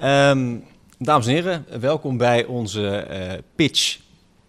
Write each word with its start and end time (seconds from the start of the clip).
Ehm, 0.00 0.56
dames 0.98 1.26
en 1.26 1.32
heren, 1.32 1.66
welkom 1.80 2.16
bij 2.16 2.44
onze 2.44 2.96
eh, 2.96 3.38
pitch 3.54 3.98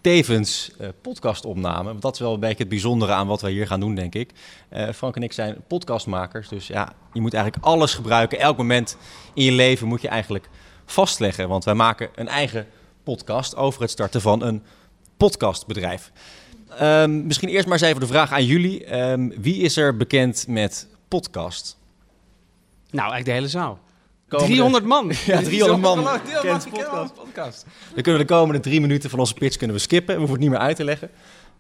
tevens 0.02 0.72
uh, 0.82 0.88
podcastopname. 1.02 1.84
Want 1.84 2.02
dat 2.02 2.14
is 2.14 2.20
wel 2.20 2.34
een 2.34 2.40
beetje 2.40 2.58
het 2.58 2.70
bijzondere 2.70 3.12
aan 3.12 3.28
wat 3.28 3.42
wij 3.42 3.52
hier 3.52 3.68
gaan 3.68 3.80
doen, 3.80 3.96
denk 3.96 4.16
ik. 4.16 4.32
Uh, 4.74 4.90
Frank 4.90 5.16
en 5.16 5.24
ik 5.24 5.34
zijn 5.34 5.56
podcastmakers, 5.68 6.48
dus 6.48 6.68
ja, 6.68 6.94
je 7.14 7.22
moet 7.22 7.34
eigenlijk 7.34 7.66
alles 7.66 7.94
gebruiken. 7.94 8.40
Elk 8.40 8.58
moment 8.58 8.98
in 9.34 9.44
je 9.44 9.52
leven 9.52 9.88
moet 9.88 10.02
je 10.02 10.08
eigenlijk 10.08 10.50
vastleggen. 10.86 11.50
Want 11.50 11.64
wij 11.64 11.74
maken 11.74 12.10
een 12.16 12.28
eigen 12.28 12.68
podcast 13.04 13.56
over 13.56 13.82
het 13.82 13.92
starten 13.92 14.22
van 14.22 14.44
een 14.44 14.64
podcastbedrijf. 15.18 16.12
Um, 16.82 17.26
misschien 17.26 17.50
eerst 17.50 17.66
maar 17.66 17.78
eens 17.78 17.88
even 17.88 18.02
de 18.02 18.08
vraag 18.08 18.32
aan 18.32 18.46
jullie. 18.46 19.00
Um, 19.00 19.42
wie 19.42 19.62
is 19.62 19.78
er 19.78 19.98
bekend 19.98 20.46
met 20.48 20.88
podcast? 21.08 21.78
Nou, 22.90 23.12
eigenlijk 23.12 23.26
de 23.26 23.32
hele 23.32 23.48
zaal. 23.48 23.80
Komende... 24.32 24.54
300 24.54 24.86
man. 24.86 25.12
Ja, 25.26 25.42
300 25.42 25.82
man 25.82 26.20
kent 26.42 26.70
podcast. 26.70 27.14
podcast. 27.14 27.66
Dan 27.94 28.04
kunnen 28.04 28.22
we 28.22 28.28
de 28.28 28.34
komende 28.34 28.60
drie 28.60 28.82
minuten 28.82 29.10
van 29.10 29.20
onze 29.20 29.34
pitch 29.34 29.58
kunnen 29.58 29.76
we 29.76 29.82
skippen. 29.82 30.14
We 30.14 30.20
hoeven 30.20 30.36
het 30.36 30.44
niet 30.44 30.52
meer 30.52 30.68
uit 30.68 30.76
te 30.76 30.84
leggen. 30.84 31.10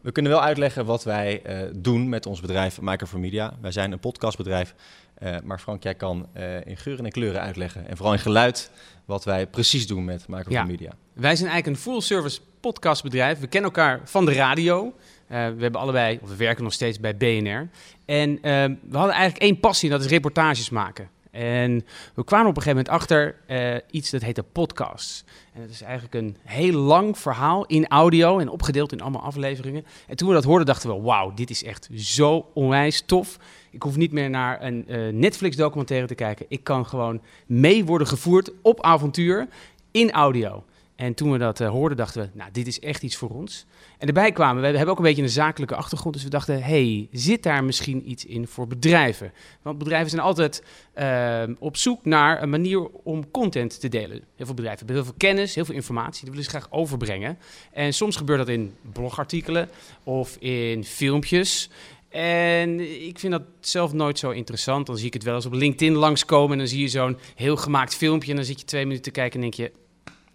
We 0.02 0.12
kunnen 0.12 0.32
wel 0.32 0.42
uitleggen 0.42 0.86
wat 0.86 1.04
wij 1.04 1.42
uh, 1.46 1.70
doen 1.76 2.10
met 2.10 2.26
ons 2.26 2.42
bedrijf 2.42 2.82
Micro 2.82 3.06
for 3.06 3.20
Media. 3.20 3.54
Wij 3.62 3.72
zijn 3.72 3.92
een 3.92 4.00
podcastbedrijf. 4.00 4.76
Uh, 5.24 5.36
maar 5.44 5.60
Frank, 5.60 5.84
jij 5.84 5.96
kan 5.96 6.28
uh, 6.38 6.66
in 6.66 6.78
geuren 6.78 7.06
en 7.06 7.12
kleuren 7.12 7.42
uitleggen. 7.42 7.88
En 7.88 7.96
vooral 7.96 8.14
in 8.14 8.20
geluid 8.20 8.72
wat 9.06 9.24
wij 9.24 9.48
precies 9.48 9.88
doen 9.88 10.06
met 10.06 10.28
Micro 10.28 10.52
ja. 10.52 10.66
Wij 11.14 11.36
zijn 11.36 11.50
eigenlijk 11.50 11.68
een 11.68 11.84
full-service 11.84 12.40
podcastbedrijf. 12.60 13.40
We 13.40 13.48
kennen 13.48 13.72
elkaar 13.72 14.02
van 14.04 14.26
de 14.26 14.34
radio. 14.34 14.94
We 15.28 15.36
hebben 15.36 15.76
allebei, 15.76 16.20
of 16.22 16.30
we 16.30 16.36
werken 16.36 16.64
nog 16.64 16.74
steeds 16.74 17.00
bij 17.00 17.18
BNR. 17.18 17.70
En 18.06 18.40
we 18.42 18.98
hadden 18.98 19.16
eigenlijk 19.16 19.44
één 19.44 19.60
passie, 19.60 19.90
dat 19.90 20.02
is 20.02 20.08
reportages 20.08 20.70
maken. 20.70 21.10
En 21.32 21.86
we 22.14 22.24
kwamen 22.24 22.48
op 22.48 22.56
een 22.56 22.62
gegeven 22.62 22.84
moment 22.86 22.90
achter 22.90 23.36
uh, 23.48 23.76
iets 23.92 24.10
dat 24.10 24.22
heette 24.22 24.44
podcasts. 24.44 25.24
En 25.54 25.62
dat 25.62 25.70
is 25.70 25.82
eigenlijk 25.82 26.14
een 26.14 26.38
heel 26.44 26.80
lang 26.80 27.18
verhaal 27.18 27.66
in 27.66 27.88
audio 27.88 28.40
en 28.40 28.50
opgedeeld 28.50 28.92
in 28.92 29.02
allemaal 29.02 29.22
afleveringen. 29.22 29.86
En 30.08 30.16
toen 30.16 30.28
we 30.28 30.34
dat 30.34 30.44
hoorden, 30.44 30.66
dachten 30.66 30.90
we: 30.90 31.02
wauw, 31.02 31.34
dit 31.34 31.50
is 31.50 31.64
echt 31.64 31.90
zo 31.96 32.50
onwijs 32.54 33.02
tof. 33.06 33.38
Ik 33.70 33.84
hoef 33.84 33.96
niet 33.96 34.12
meer 34.12 34.30
naar 34.30 34.64
een 34.64 34.86
uh, 34.88 35.14
Netflix-documentaire 35.14 36.08
te 36.08 36.16
kijken. 36.16 36.46
Ik 36.50 36.64
kan 36.64 36.86
gewoon 36.86 37.22
mee 37.46 37.86
worden 37.86 38.08
gevoerd 38.08 38.52
op 38.62 38.82
avontuur 38.82 39.48
in 39.92 40.12
audio. 40.12 40.64
En 41.02 41.14
toen 41.14 41.32
we 41.32 41.38
dat 41.38 41.60
uh, 41.60 41.70
hoorden, 41.70 41.98
dachten 41.98 42.22
we, 42.22 42.30
nou, 42.34 42.52
dit 42.52 42.68
is 42.68 42.80
echt 42.80 43.04
iets 43.04 43.16
voor 43.16 43.30
ons. 43.30 43.66
En 43.98 44.08
erbij 44.08 44.32
kwamen, 44.32 44.62
we 44.62 44.68
hebben 44.68 44.88
ook 44.88 44.98
een 44.98 45.04
beetje 45.04 45.22
een 45.22 45.30
zakelijke 45.30 45.76
achtergrond. 45.76 46.14
Dus 46.14 46.24
we 46.24 46.30
dachten, 46.30 46.64
hey, 46.64 47.08
zit 47.12 47.44
daar 47.44 47.64
misschien 47.64 48.10
iets 48.10 48.26
in 48.26 48.48
voor 48.48 48.68
bedrijven? 48.68 49.34
Want 49.62 49.78
bedrijven 49.78 50.10
zijn 50.10 50.22
altijd 50.22 50.64
uh, 51.00 51.44
op 51.60 51.78
zoek 51.78 52.06
naar 52.06 52.42
een 52.42 52.50
manier 52.50 52.88
om 52.88 53.32
content 53.32 53.80
te 53.80 53.88
delen. 53.88 54.24
Heel 54.36 54.46
veel 54.46 54.56
bedrijven 54.56 54.78
hebben 54.78 54.96
heel 54.96 55.06
veel 55.06 55.14
kennis, 55.18 55.56
heel 55.56 55.66
veel 55.66 55.76
informatie. 55.76 56.22
Die 56.22 56.30
willen 56.30 56.44
ze 56.44 56.50
graag 56.50 56.68
overbrengen. 56.72 57.38
En 57.72 57.94
soms 57.94 58.16
gebeurt 58.16 58.40
dat 58.40 58.50
in 58.50 58.74
blogartikelen 58.92 59.70
of 60.04 60.38
in 60.40 60.84
filmpjes. 60.84 61.70
En 62.10 62.80
ik 63.08 63.20
vind 63.20 63.32
dat 63.32 63.44
zelf 63.60 63.94
nooit 63.94 64.20
zo 64.20 64.30
interessant. 64.30 64.86
Dan 64.86 64.98
zie 64.98 65.08
ik 65.08 65.14
het 65.14 65.24
wel 65.24 65.36
eens 65.36 65.46
op 65.46 65.54
LinkedIn 65.54 65.94
langskomen 65.94 66.52
en 66.52 66.58
dan 66.58 66.68
zie 66.68 66.82
je 66.82 66.88
zo'n 66.88 67.18
heel 67.36 67.58
gemaakt 67.58 67.96
filmpje. 67.96 68.30
En 68.30 68.36
dan 68.36 68.46
zit 68.46 68.60
je 68.60 68.66
twee 68.66 68.84
minuten 68.84 69.04
te 69.04 69.12
kijken 69.12 69.36
en 69.36 69.42
denk 69.42 69.54
je, 69.54 69.80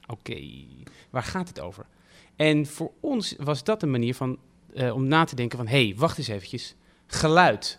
oké, 0.07 0.31
okay, 0.31 0.69
waar 1.11 1.23
gaat 1.23 1.49
het 1.49 1.61
over? 1.61 1.87
En 2.37 2.67
voor 2.67 2.91
ons 3.01 3.35
was 3.39 3.65
dat 3.65 3.83
een 3.83 3.91
manier 3.91 4.15
van, 4.15 4.39
uh, 4.75 4.95
om 4.95 5.07
na 5.07 5.25
te 5.25 5.37
denken 5.37 5.59
van... 5.59 5.67
hé, 5.67 5.87
hey, 5.87 5.95
wacht 5.97 6.19
eens 6.19 6.29
eventjes. 6.29 6.75
Geluid. 7.07 7.79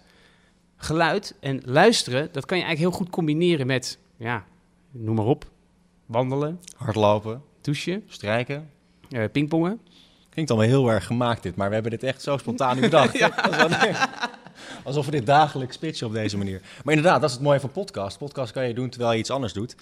Geluid 0.75 1.35
en 1.39 1.61
luisteren, 1.65 2.29
dat 2.31 2.45
kan 2.45 2.57
je 2.57 2.63
eigenlijk 2.63 2.93
heel 2.93 3.03
goed 3.03 3.13
combineren 3.13 3.67
met... 3.67 3.99
ja, 4.17 4.45
noem 4.91 5.15
maar 5.15 5.25
op. 5.25 5.45
Wandelen. 6.05 6.59
Hardlopen. 6.75 7.41
Douchen. 7.61 8.03
Strijken. 8.07 8.69
Uh, 9.09 9.23
pingpongen. 9.31 9.79
Klinkt 10.29 10.51
allemaal 10.51 10.69
heel 10.69 10.91
erg 10.91 11.05
gemaakt 11.05 11.43
dit, 11.43 11.55
maar 11.55 11.67
we 11.67 11.73
hebben 11.73 11.91
dit 11.91 12.03
echt 12.03 12.21
zo 12.21 12.37
spontaan 12.37 12.79
bedacht. 12.89 13.17
ja. 13.17 13.33
Alsof 14.83 15.05
we 15.05 15.11
dit 15.11 15.25
dagelijks 15.25 15.77
pitchen 15.77 16.07
op 16.07 16.13
deze 16.13 16.37
manier. 16.37 16.61
Maar 16.83 16.93
inderdaad, 16.93 17.21
dat 17.21 17.29
is 17.29 17.35
het 17.35 17.45
mooie 17.45 17.59
van 17.59 17.71
podcast. 17.71 18.17
Podcast 18.17 18.51
kan 18.51 18.67
je 18.67 18.73
doen 18.73 18.89
terwijl 18.89 19.13
je 19.13 19.19
iets 19.19 19.31
anders 19.31 19.53
doet. 19.53 19.75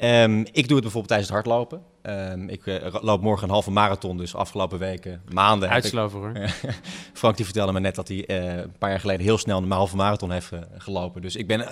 Um, 0.00 0.40
ik 0.40 0.68
doe 0.68 0.76
het 0.76 0.82
bijvoorbeeld 0.82 1.08
tijdens 1.08 1.28
het 1.28 1.36
hardlopen. 1.36 1.82
Um, 2.02 2.48
ik 2.48 2.66
uh, 2.66 2.94
loop 3.00 3.20
morgen 3.20 3.44
een 3.44 3.52
halve 3.52 3.70
marathon, 3.70 4.16
dus 4.16 4.34
afgelopen 4.34 4.78
weken, 4.78 5.22
maanden. 5.32 5.68
Uitslover 5.68 6.20
hoor. 6.20 6.32
Frank 7.12 7.36
die 7.36 7.44
vertelde 7.44 7.72
me 7.72 7.80
net 7.80 7.94
dat 7.94 8.08
hij 8.08 8.16
uh, 8.30 8.56
een 8.56 8.72
paar 8.78 8.90
jaar 8.90 9.00
geleden 9.00 9.24
heel 9.24 9.38
snel 9.38 9.62
een 9.62 9.70
halve 9.70 9.96
marathon 9.96 10.30
heeft 10.30 10.52
uh, 10.52 10.60
gelopen. 10.76 11.22
Dus 11.22 11.36
ik 11.36 11.46
ben 11.46 11.66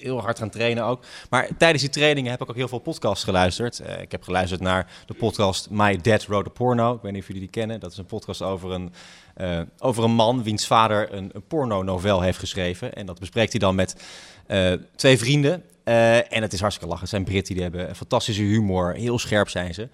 heel 0.00 0.20
hard 0.20 0.38
gaan 0.38 0.50
trainen 0.50 0.84
ook. 0.84 1.04
Maar 1.30 1.48
tijdens 1.58 1.82
die 1.82 1.92
trainingen 1.92 2.30
heb 2.30 2.42
ik 2.42 2.50
ook 2.50 2.56
heel 2.56 2.68
veel 2.68 2.78
podcasts 2.78 3.24
geluisterd. 3.24 3.82
ik 4.00 4.10
heb 4.12 4.22
geluisterd 4.22 4.60
naar 4.60 4.90
de 5.06 5.14
podcast 5.14 5.70
My 5.70 5.96
Dad 5.96 6.26
Wrote 6.26 6.50
a 6.50 6.52
Porno. 6.52 6.94
Ik 6.94 7.02
weet 7.02 7.12
niet 7.12 7.20
of 7.20 7.26
jullie 7.26 7.42
die 7.42 7.50
kennen. 7.50 7.80
Dat 7.80 7.92
is 7.92 7.98
een 7.98 8.06
podcast 8.06 8.42
over 8.42 8.70
een, 8.70 8.92
over 9.78 10.04
een 10.04 10.14
man 10.14 10.42
wiens 10.42 10.66
vader 10.66 11.12
een, 11.12 11.30
een 11.32 11.46
porno-novel 11.46 12.20
heeft 12.20 12.38
geschreven. 12.38 12.94
En 12.94 13.06
dat 13.06 13.18
bespreekt 13.18 13.50
hij 13.50 13.60
dan 13.60 13.74
met 13.74 13.96
twee 14.96 15.18
vrienden. 15.18 15.62
Uh, 15.88 16.16
en 16.16 16.42
het 16.42 16.52
is 16.52 16.60
hartstikke 16.60 16.88
lachen. 16.88 17.04
Het 17.04 17.14
zijn 17.14 17.24
Britten, 17.24 17.54
die 17.54 17.62
hebben 17.62 17.96
fantastische 17.96 18.42
humor. 18.42 18.94
Heel 18.94 19.18
scherp 19.18 19.48
zijn 19.48 19.74
ze. 19.74 19.88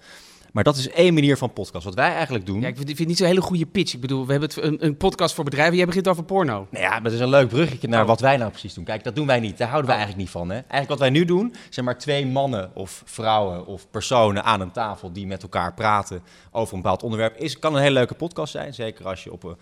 Maar 0.53 0.63
dat 0.63 0.77
is 0.77 0.89
één 0.89 1.13
manier 1.13 1.37
van 1.37 1.53
podcast. 1.53 1.85
Wat 1.85 1.93
wij 1.93 2.13
eigenlijk 2.13 2.45
doen... 2.45 2.61
Ja, 2.61 2.67
ik 2.67 2.75
vind 2.75 2.97
het 2.97 3.07
niet 3.07 3.17
zo'n 3.17 3.27
hele 3.27 3.41
goede 3.41 3.65
pitch. 3.65 3.93
Ik 3.93 4.01
bedoel, 4.01 4.25
we 4.25 4.31
hebben 4.31 4.49
het, 4.49 4.63
een, 4.63 4.85
een, 4.85 4.97
podcast 4.97 5.35
voor 5.35 5.43
bedrijven. 5.43 5.75
Jij 5.75 5.85
begint 5.85 6.07
over 6.07 6.23
porno. 6.23 6.67
Nou 6.69 6.83
ja, 6.83 6.99
dat 6.99 7.11
is 7.11 7.19
een 7.19 7.29
leuk 7.29 7.47
bruggetje 7.47 7.87
naar 7.87 8.01
oh. 8.01 8.07
wat 8.07 8.19
wij 8.19 8.37
nou 8.37 8.49
precies 8.51 8.73
doen. 8.73 8.83
Kijk, 8.83 9.03
dat 9.03 9.15
doen 9.15 9.27
wij 9.27 9.39
niet. 9.39 9.57
Daar 9.57 9.67
houden 9.67 9.89
wij 9.89 9.99
oh. 9.99 10.03
eigenlijk 10.03 10.17
niet 10.17 10.41
van. 10.41 10.49
Hè? 10.49 10.55
Eigenlijk 10.55 10.89
wat 10.89 10.99
wij 10.99 11.09
nu 11.09 11.25
doen, 11.25 11.55
zijn 11.69 11.85
maar 11.85 11.97
twee 11.97 12.25
mannen 12.25 12.71
of 12.75 13.01
vrouwen 13.05 13.65
of 13.65 13.89
personen 13.91 14.43
aan 14.43 14.61
een 14.61 14.71
tafel... 14.71 15.11
die 15.11 15.27
met 15.27 15.43
elkaar 15.43 15.73
praten 15.73 16.23
over 16.51 16.75
een 16.75 16.81
bepaald 16.81 17.03
onderwerp. 17.03 17.37
Is, 17.37 17.59
kan 17.59 17.75
een 17.75 17.81
hele 17.81 17.93
leuke 17.93 18.13
podcast 18.13 18.51
zijn. 18.51 18.73
Zeker 18.73 19.07
als 19.07 19.23
je 19.23 19.31
op 19.31 19.43
een, 19.43 19.57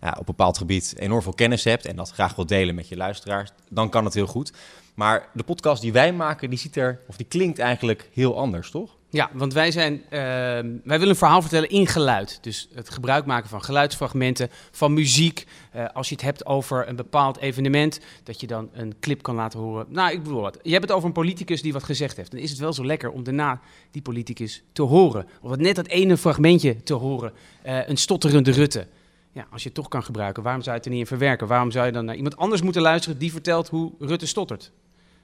ja, 0.00 0.10
op 0.10 0.18
een 0.18 0.24
bepaald 0.24 0.58
gebied 0.58 0.94
enorm 0.98 1.22
veel 1.22 1.34
kennis 1.34 1.64
hebt... 1.64 1.86
en 1.86 1.96
dat 1.96 2.10
graag 2.10 2.34
wil 2.34 2.46
delen 2.46 2.74
met 2.74 2.88
je 2.88 2.96
luisteraars. 2.96 3.50
Dan 3.70 3.88
kan 3.88 4.04
het 4.04 4.14
heel 4.14 4.26
goed. 4.26 4.52
Maar 4.96 5.28
de 5.32 5.42
podcast 5.42 5.82
die 5.82 5.92
wij 5.92 6.12
maken, 6.12 6.50
die 6.50 6.58
ziet 6.58 6.76
er, 6.76 7.00
of 7.08 7.16
die 7.16 7.26
klinkt 7.26 7.58
eigenlijk 7.58 8.08
heel 8.12 8.38
anders, 8.38 8.70
toch? 8.70 8.96
Ja, 9.10 9.30
want 9.32 9.52
wij 9.52 9.70
zijn, 9.70 9.92
uh, 9.94 10.10
wij 10.10 10.80
willen 10.84 11.08
een 11.08 11.16
verhaal 11.16 11.40
vertellen 11.40 11.68
in 11.68 11.86
geluid. 11.86 12.38
Dus 12.40 12.68
het 12.74 12.90
gebruik 12.90 13.26
maken 13.26 13.48
van 13.48 13.62
geluidsfragmenten, 13.62 14.50
van 14.70 14.92
muziek. 14.92 15.46
Uh, 15.76 15.84
als 15.92 16.08
je 16.08 16.14
het 16.14 16.24
hebt 16.24 16.46
over 16.46 16.88
een 16.88 16.96
bepaald 16.96 17.38
evenement, 17.38 18.00
dat 18.22 18.40
je 18.40 18.46
dan 18.46 18.68
een 18.72 18.94
clip 19.00 19.22
kan 19.22 19.34
laten 19.34 19.60
horen. 19.60 19.86
Nou, 19.88 20.12
ik 20.12 20.22
bedoel 20.22 20.40
wat. 20.40 20.58
Je 20.62 20.70
hebt 20.72 20.82
het 20.82 20.92
over 20.92 21.06
een 21.06 21.12
politicus 21.12 21.62
die 21.62 21.72
wat 21.72 21.84
gezegd 21.84 22.16
heeft. 22.16 22.30
Dan 22.30 22.40
is 22.40 22.50
het 22.50 22.58
wel 22.58 22.72
zo 22.72 22.86
lekker 22.86 23.10
om 23.10 23.24
daarna 23.24 23.60
die 23.90 24.02
politicus 24.02 24.62
te 24.72 24.82
horen. 24.82 25.26
Of 25.40 25.56
net 25.56 25.76
dat 25.76 25.86
ene 25.86 26.16
fragmentje 26.16 26.82
te 26.82 26.94
horen. 26.94 27.32
Uh, 27.66 27.88
een 27.88 27.96
stotterende 27.96 28.50
Rutte. 28.50 28.86
Ja, 29.32 29.46
als 29.50 29.62
je 29.62 29.68
het 29.68 29.76
toch 29.76 29.88
kan 29.88 30.02
gebruiken, 30.02 30.42
waarom 30.42 30.62
zou 30.62 30.72
je 30.72 30.80
het 30.80 30.90
er 30.90 30.94
niet 30.94 31.02
in 31.02 31.16
verwerken? 31.16 31.46
Waarom 31.46 31.70
zou 31.70 31.86
je 31.86 31.92
dan 31.92 32.04
naar 32.04 32.16
iemand 32.16 32.36
anders 32.36 32.62
moeten 32.62 32.82
luisteren 32.82 33.18
die 33.18 33.32
vertelt 33.32 33.68
hoe 33.68 33.92
Rutte 33.98 34.26
stottert? 34.26 34.72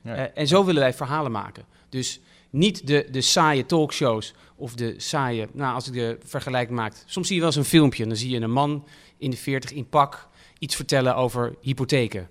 Ja. 0.02 0.18
Uh, 0.18 0.24
en 0.34 0.46
zo 0.46 0.64
willen 0.64 0.80
wij 0.80 0.94
verhalen 0.94 1.32
maken. 1.32 1.64
Dus 1.88 2.20
niet 2.50 2.86
de, 2.86 3.08
de 3.10 3.20
saaie 3.20 3.66
talkshows 3.66 4.34
of 4.56 4.74
de 4.74 4.94
saaie, 4.96 5.48
nou 5.52 5.74
als 5.74 5.86
ik 5.86 5.92
de 5.92 6.18
vergelijking 6.24 6.78
maak, 6.78 6.94
soms 7.06 7.26
zie 7.26 7.34
je 7.34 7.42
wel 7.42 7.50
eens 7.50 7.58
een 7.60 7.64
filmpje 7.78 8.02
en 8.02 8.08
dan 8.08 8.18
zie 8.18 8.30
je 8.30 8.40
een 8.40 8.50
man 8.50 8.86
in 9.18 9.30
de 9.30 9.36
40 9.36 9.72
in 9.72 9.88
pak 9.88 10.28
iets 10.58 10.76
vertellen 10.76 11.16
over 11.16 11.54
hypotheken. 11.60 12.28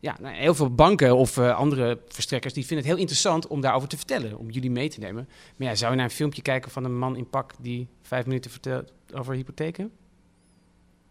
Ja, 0.00 0.16
nou, 0.20 0.34
heel 0.34 0.54
veel 0.54 0.74
banken 0.74 1.16
of 1.16 1.36
uh, 1.36 1.56
andere 1.56 1.98
verstrekkers 2.08 2.54
die 2.54 2.66
vinden 2.66 2.84
het 2.84 2.94
heel 2.94 3.02
interessant 3.02 3.46
om 3.46 3.60
daarover 3.60 3.88
te 3.88 3.96
vertellen, 3.96 4.38
om 4.38 4.50
jullie 4.50 4.70
mee 4.70 4.88
te 4.88 5.00
nemen. 5.00 5.28
Maar 5.56 5.68
ja, 5.68 5.74
zou 5.74 5.90
je 5.90 5.96
naar 5.96 6.06
een 6.06 6.14
filmpje 6.14 6.42
kijken 6.42 6.70
van 6.70 6.84
een 6.84 6.98
man 6.98 7.16
in 7.16 7.28
pak 7.28 7.52
die 7.60 7.88
vijf 8.02 8.26
minuten 8.26 8.50
vertelt 8.50 8.92
over 9.14 9.34
hypotheken? 9.34 9.90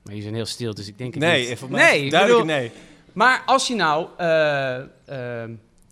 Maar 0.04 0.14
jullie 0.14 0.22
zijn 0.22 0.36
heel 0.36 0.46
stil, 0.46 0.74
dus 0.74 0.88
ik 0.88 0.98
denk 0.98 1.14
het 1.14 1.24
nee, 1.24 1.50
niet. 1.50 1.70
Nee, 1.70 2.10
duidelijk 2.10 2.42
bedoel, 2.42 2.58
nee. 2.58 2.72
Maar 3.14 3.44
als 3.46 3.68
je 3.68 3.76
nou 3.76 4.08
uh, 4.20 4.80
uh, 5.10 5.44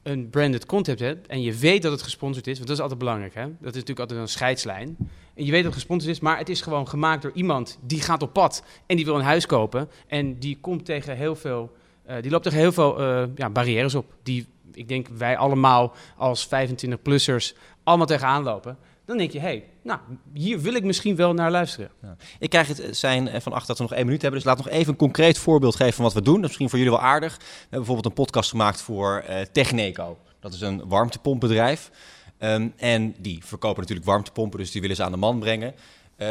een 0.03 0.29
branded 0.29 0.65
content 0.65 0.99
hebt 0.99 1.27
en 1.27 1.41
je 1.41 1.53
weet 1.53 1.81
dat 1.81 1.91
het 1.91 2.01
gesponsord 2.01 2.47
is, 2.47 2.55
want 2.55 2.67
dat 2.67 2.75
is 2.75 2.81
altijd 2.81 2.99
belangrijk, 2.99 3.33
hè? 3.33 3.45
dat 3.45 3.75
is 3.75 3.79
natuurlijk 3.79 3.99
altijd 3.99 4.19
een 4.19 4.27
scheidslijn. 4.27 4.97
En 5.33 5.45
je 5.45 5.51
weet 5.51 5.63
dat 5.63 5.71
het 5.71 5.81
gesponsord 5.81 6.11
is, 6.11 6.19
maar 6.19 6.37
het 6.37 6.49
is 6.49 6.61
gewoon 6.61 6.87
gemaakt 6.87 7.21
door 7.21 7.31
iemand 7.33 7.79
die 7.81 8.01
gaat 8.01 8.21
op 8.21 8.33
pad 8.33 8.63
en 8.85 8.95
die 8.95 9.05
wil 9.05 9.15
een 9.15 9.21
huis 9.21 9.45
kopen 9.45 9.89
en 10.07 10.39
die 10.39 10.57
komt 10.61 10.85
tegen 10.85 11.15
heel 11.17 11.35
veel, 11.35 11.75
uh, 12.09 12.15
die 12.21 12.31
loopt 12.31 12.43
tegen 12.43 12.59
heel 12.59 12.71
veel 12.71 13.01
uh, 13.01 13.23
ja, 13.35 13.49
barrières 13.49 13.95
op, 13.95 14.13
die 14.23 14.47
ik 14.73 14.87
denk 14.87 15.07
wij 15.07 15.37
allemaal 15.37 15.93
als 16.17 16.47
25-plussers 16.47 17.57
allemaal 17.83 18.05
tegenaan 18.05 18.43
lopen. 18.43 18.77
Dan 19.11 19.19
denk 19.19 19.31
je, 19.31 19.39
hé, 19.39 19.45
hey, 19.45 19.63
nou, 19.83 19.99
hier 20.33 20.59
wil 20.59 20.73
ik 20.73 20.83
misschien 20.83 21.15
wel 21.15 21.33
naar 21.33 21.51
luisteren. 21.51 21.91
Ik 22.39 22.49
krijg 22.49 22.67
het 22.67 22.97
zijn 22.97 23.41
van 23.41 23.51
achter 23.51 23.67
dat 23.67 23.77
we 23.77 23.83
nog 23.83 23.93
één 23.93 24.05
minuut 24.05 24.21
hebben. 24.21 24.39
Dus 24.39 24.49
laat 24.49 24.57
nog 24.57 24.69
even 24.69 24.91
een 24.91 24.97
concreet 24.97 25.37
voorbeeld 25.37 25.75
geven 25.75 25.93
van 25.93 26.03
wat 26.03 26.13
we 26.13 26.21
doen. 26.21 26.33
Dat 26.33 26.43
is 26.43 26.47
misschien 26.47 26.69
voor 26.69 26.77
jullie 26.77 26.93
wel 26.93 27.03
aardig. 27.03 27.37
We 27.37 27.43
hebben 27.43 27.69
bijvoorbeeld 27.69 28.05
een 28.05 28.23
podcast 28.23 28.49
gemaakt 28.49 28.81
voor 28.81 29.23
uh, 29.29 29.35
Techneco. 29.51 30.17
Dat 30.39 30.53
is 30.53 30.61
een 30.61 30.87
warmtepompbedrijf. 30.87 31.91
Um, 32.39 32.73
en 32.77 33.15
die 33.17 33.45
verkopen 33.45 33.81
natuurlijk 33.81 34.07
warmtepompen, 34.07 34.59
dus 34.59 34.71
die 34.71 34.81
willen 34.81 34.95
ze 34.95 35.03
aan 35.03 35.11
de 35.11 35.17
man 35.17 35.39
brengen. 35.39 35.75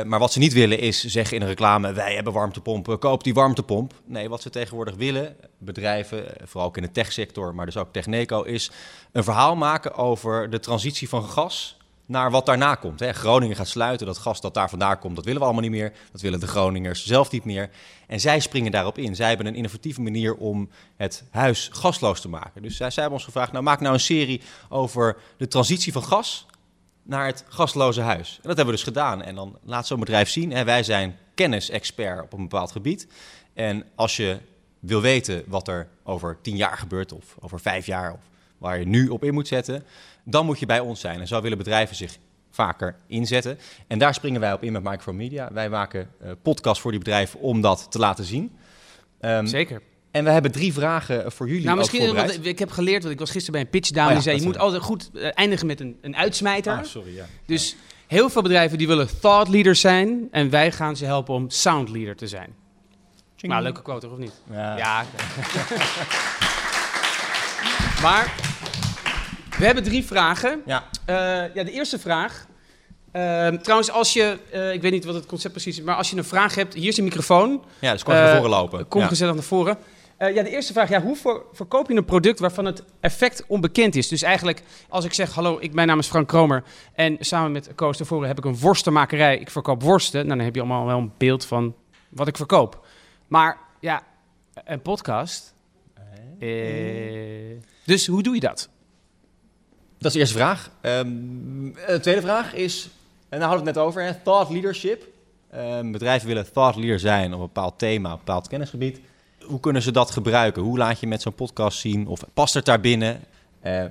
Maar 0.04 0.18
wat 0.18 0.32
ze 0.32 0.38
niet 0.38 0.52
willen 0.52 0.78
is 0.78 1.04
zeggen 1.04 1.36
in 1.36 1.42
een 1.42 1.48
reclame: 1.48 1.92
wij 1.92 2.14
hebben 2.14 2.32
warmtepompen, 2.32 2.98
koop 2.98 3.24
die 3.24 3.34
warmtepomp. 3.34 3.94
Nee, 4.04 4.28
wat 4.28 4.42
ze 4.42 4.50
tegenwoordig 4.50 4.94
willen, 4.94 5.36
bedrijven, 5.58 6.24
vooral 6.44 6.70
in 6.74 6.82
de 6.82 6.90
techsector, 6.90 7.54
maar 7.54 7.66
dus 7.66 7.76
ook 7.76 7.92
Techneco, 7.92 8.42
is 8.42 8.70
een 9.12 9.24
verhaal 9.24 9.56
maken 9.56 9.94
over 9.94 10.50
de 10.50 10.60
transitie 10.60 11.08
van 11.08 11.24
gas 11.24 11.78
naar 12.10 12.30
wat 12.30 12.46
daarna 12.46 12.74
komt. 12.74 13.00
Hè. 13.00 13.12
Groningen 13.12 13.56
gaat 13.56 13.68
sluiten, 13.68 14.06
dat 14.06 14.18
gas 14.18 14.40
dat 14.40 14.54
daar 14.54 14.68
vandaan 14.68 14.98
komt, 14.98 15.16
dat 15.16 15.24
willen 15.24 15.40
we 15.40 15.46
allemaal 15.46 15.62
niet 15.62 15.72
meer. 15.72 15.92
Dat 16.12 16.20
willen 16.20 16.40
de 16.40 16.46
Groningers 16.46 17.06
zelf 17.06 17.30
niet 17.30 17.44
meer. 17.44 17.70
En 18.06 18.20
zij 18.20 18.40
springen 18.40 18.72
daarop 18.72 18.98
in. 18.98 19.16
Zij 19.16 19.28
hebben 19.28 19.46
een 19.46 19.54
innovatieve 19.54 20.00
manier 20.00 20.34
om 20.34 20.68
het 20.96 21.24
huis 21.30 21.68
gasloos 21.72 22.20
te 22.20 22.28
maken. 22.28 22.62
Dus 22.62 22.76
zij, 22.76 22.90
hebben 22.94 23.12
ons 23.12 23.24
gevraagd, 23.24 23.52
nou 23.52 23.64
maak 23.64 23.80
nou 23.80 23.94
een 23.94 24.00
serie 24.00 24.40
over 24.68 25.16
de 25.36 25.48
transitie 25.48 25.92
van 25.92 26.02
gas 26.02 26.46
naar 27.02 27.26
het 27.26 27.44
gasloze 27.48 28.00
huis. 28.00 28.32
En 28.34 28.48
dat 28.48 28.56
hebben 28.56 28.74
we 28.74 28.80
dus 28.80 28.82
gedaan. 28.82 29.22
En 29.22 29.34
dan 29.34 29.58
laat 29.64 29.86
zo'n 29.86 30.00
bedrijf 30.00 30.28
zien, 30.28 30.64
wij 30.64 30.82
zijn 30.82 31.16
kennisexpert 31.34 32.22
op 32.22 32.32
een 32.32 32.48
bepaald 32.48 32.72
gebied. 32.72 33.06
En 33.54 33.84
als 33.94 34.16
je 34.16 34.38
wil 34.78 35.00
weten 35.00 35.44
wat 35.46 35.68
er 35.68 35.88
over 36.02 36.38
tien 36.42 36.56
jaar 36.56 36.78
gebeurt, 36.78 37.12
of 37.12 37.36
over 37.40 37.60
vijf 37.60 37.86
jaar, 37.86 38.12
of 38.12 38.20
waar 38.58 38.78
je 38.78 38.86
nu 38.86 39.08
op 39.08 39.24
in 39.24 39.34
moet 39.34 39.48
zetten, 39.48 39.84
dan 40.30 40.46
moet 40.46 40.58
je 40.58 40.66
bij 40.66 40.80
ons 40.80 41.00
zijn. 41.00 41.20
En 41.20 41.26
zo 41.26 41.40
willen 41.40 41.58
bedrijven 41.58 41.96
zich 41.96 42.18
vaker 42.50 42.96
inzetten. 43.06 43.58
En 43.86 43.98
daar 43.98 44.14
springen 44.14 44.40
wij 44.40 44.52
op 44.52 44.62
in 44.62 44.72
met 44.72 44.82
Micromedia. 44.82 45.48
Wij 45.52 45.68
maken 45.68 46.10
uh, 46.22 46.30
podcasts 46.42 46.80
voor 46.80 46.90
die 46.90 47.00
bedrijven 47.00 47.40
om 47.40 47.60
dat 47.60 47.86
te 47.90 47.98
laten 47.98 48.24
zien. 48.24 48.52
Um, 49.20 49.46
Zeker. 49.46 49.82
En 50.10 50.24
we 50.24 50.30
hebben 50.30 50.52
drie 50.52 50.72
vragen 50.72 51.32
voor 51.32 51.48
jullie. 51.48 51.64
Nou, 51.64 51.76
misschien, 51.76 52.14
want 52.14 52.46
ik 52.46 52.58
heb 52.58 52.70
geleerd, 52.70 53.02
want 53.02 53.14
ik 53.14 53.20
was 53.20 53.30
gisteren 53.30 53.52
bij 53.52 53.62
een 53.62 53.80
pitch 53.80 53.96
oh, 53.96 54.08
die 54.08 54.20
zei: 54.20 54.36
je 54.36 54.42
moet 54.42 54.58
altijd 54.58 54.82
goed 54.82 55.10
eh, 55.14 55.30
eindigen 55.34 55.66
met 55.66 55.80
een, 55.80 55.98
een 56.00 56.16
uitsmijter. 56.16 56.72
Ah, 56.72 56.84
sorry, 56.84 57.14
ja. 57.14 57.24
Dus 57.46 57.76
heel 58.06 58.30
veel 58.30 58.42
bedrijven 58.42 58.78
die 58.78 58.86
willen 58.86 59.08
thought 59.20 59.48
leaders 59.48 59.80
zijn 59.80 60.28
en 60.30 60.50
wij 60.50 60.72
gaan 60.72 60.96
ze 60.96 61.04
helpen 61.04 61.34
om 61.34 61.50
sound 61.50 61.88
leader 61.88 62.16
te 62.16 62.26
zijn. 62.26 62.54
Ching. 63.36 63.52
Nou, 63.52 63.64
leuke 63.64 63.82
quote, 63.82 64.08
of 64.08 64.18
niet? 64.18 64.32
Ja. 64.50 64.76
ja. 64.76 65.04
maar 68.02 68.49
we 69.60 69.66
hebben 69.66 69.84
drie 69.84 70.04
vragen. 70.04 70.62
Ja. 70.66 70.84
Uh, 71.06 71.54
ja, 71.54 71.64
de 71.64 71.70
eerste 71.70 71.98
vraag. 71.98 72.46
Uh, 73.12 73.48
trouwens, 73.48 73.90
als 73.90 74.12
je, 74.12 74.38
uh, 74.54 74.72
ik 74.72 74.82
weet 74.82 74.92
niet 74.92 75.04
wat 75.04 75.14
het 75.14 75.26
concept 75.26 75.52
precies 75.52 75.78
is, 75.78 75.84
maar 75.84 75.94
als 75.94 76.10
je 76.10 76.16
een 76.16 76.24
vraag 76.24 76.54
hebt, 76.54 76.74
hier 76.74 76.88
is 76.88 76.96
een 76.96 77.04
microfoon. 77.04 77.64
Ja, 77.78 77.92
dus 77.92 78.02
kom 78.02 78.14
naar 78.14 78.36
voren 78.36 78.50
lopen. 78.50 78.88
Kom 78.88 79.02
gezellig 79.02 79.34
naar 79.34 79.42
voren. 79.42 79.78
ja, 80.18 80.42
de 80.42 80.50
eerste 80.50 80.72
vraag, 80.72 80.88
ja, 80.88 81.02
hoe 81.02 81.16
voor, 81.16 81.44
verkoop 81.52 81.88
je 81.88 81.96
een 81.96 82.04
product 82.04 82.38
waarvan 82.38 82.64
het 82.64 82.82
effect 83.00 83.44
onbekend 83.46 83.94
is? 83.96 84.08
Dus 84.08 84.22
eigenlijk, 84.22 84.62
als 84.88 85.04
ik 85.04 85.12
zeg, 85.12 85.32
hallo, 85.32 85.58
ik, 85.60 85.72
mijn 85.72 85.88
naam 85.88 85.98
is 85.98 86.06
Frank 86.06 86.28
Kromer 86.28 86.62
en 86.94 87.16
samen 87.20 87.52
met 87.52 87.70
Koos 87.74 87.98
daarvoor 87.98 88.26
heb 88.26 88.38
ik 88.38 88.44
een 88.44 88.58
worstenmakerij, 88.58 89.38
ik 89.38 89.50
verkoop 89.50 89.82
worsten, 89.82 90.26
nou, 90.26 90.36
dan 90.36 90.44
heb 90.44 90.54
je 90.54 90.60
allemaal 90.60 90.86
wel 90.86 90.98
een 90.98 91.12
beeld 91.18 91.44
van 91.44 91.74
wat 92.08 92.28
ik 92.28 92.36
verkoop. 92.36 92.86
Maar 93.26 93.58
ja, 93.80 94.02
een 94.64 94.82
podcast. 94.82 95.54
dus 97.84 98.06
hoe 98.06 98.22
doe 98.22 98.34
je 98.34 98.40
dat? 98.40 98.68
Dat 100.00 100.08
is 100.08 100.12
de 100.12 100.18
eerste 100.18 100.36
vraag. 100.36 100.70
Um, 100.82 101.74
de 101.74 101.98
tweede 102.00 102.20
vraag 102.20 102.54
is, 102.54 102.88
en 103.28 103.38
daar 103.38 103.48
hadden 103.48 103.64
we 103.64 103.70
het 103.70 103.76
net 103.76 103.86
over, 103.86 104.02
hè, 104.02 104.14
thought 104.22 104.50
leadership. 104.50 105.06
Um, 105.54 105.92
bedrijven 105.92 106.28
willen 106.28 106.52
thought 106.52 106.76
leader 106.76 106.98
zijn 106.98 107.26
op 107.26 107.40
een 107.40 107.46
bepaald 107.46 107.78
thema, 107.78 108.12
op 108.12 108.18
een 108.18 108.24
bepaald 108.24 108.48
kennisgebied. 108.48 109.00
Hoe 109.42 109.60
kunnen 109.60 109.82
ze 109.82 109.90
dat 109.90 110.10
gebruiken? 110.10 110.62
Hoe 110.62 110.78
laat 110.78 111.00
je 111.00 111.06
met 111.06 111.22
zo'n 111.22 111.34
podcast 111.34 111.78
zien? 111.78 112.06
Of 112.06 112.20
past 112.34 112.54
het 112.54 112.64
daar 112.64 112.80
binnen? 112.80 113.20
Uh, 113.64 113.84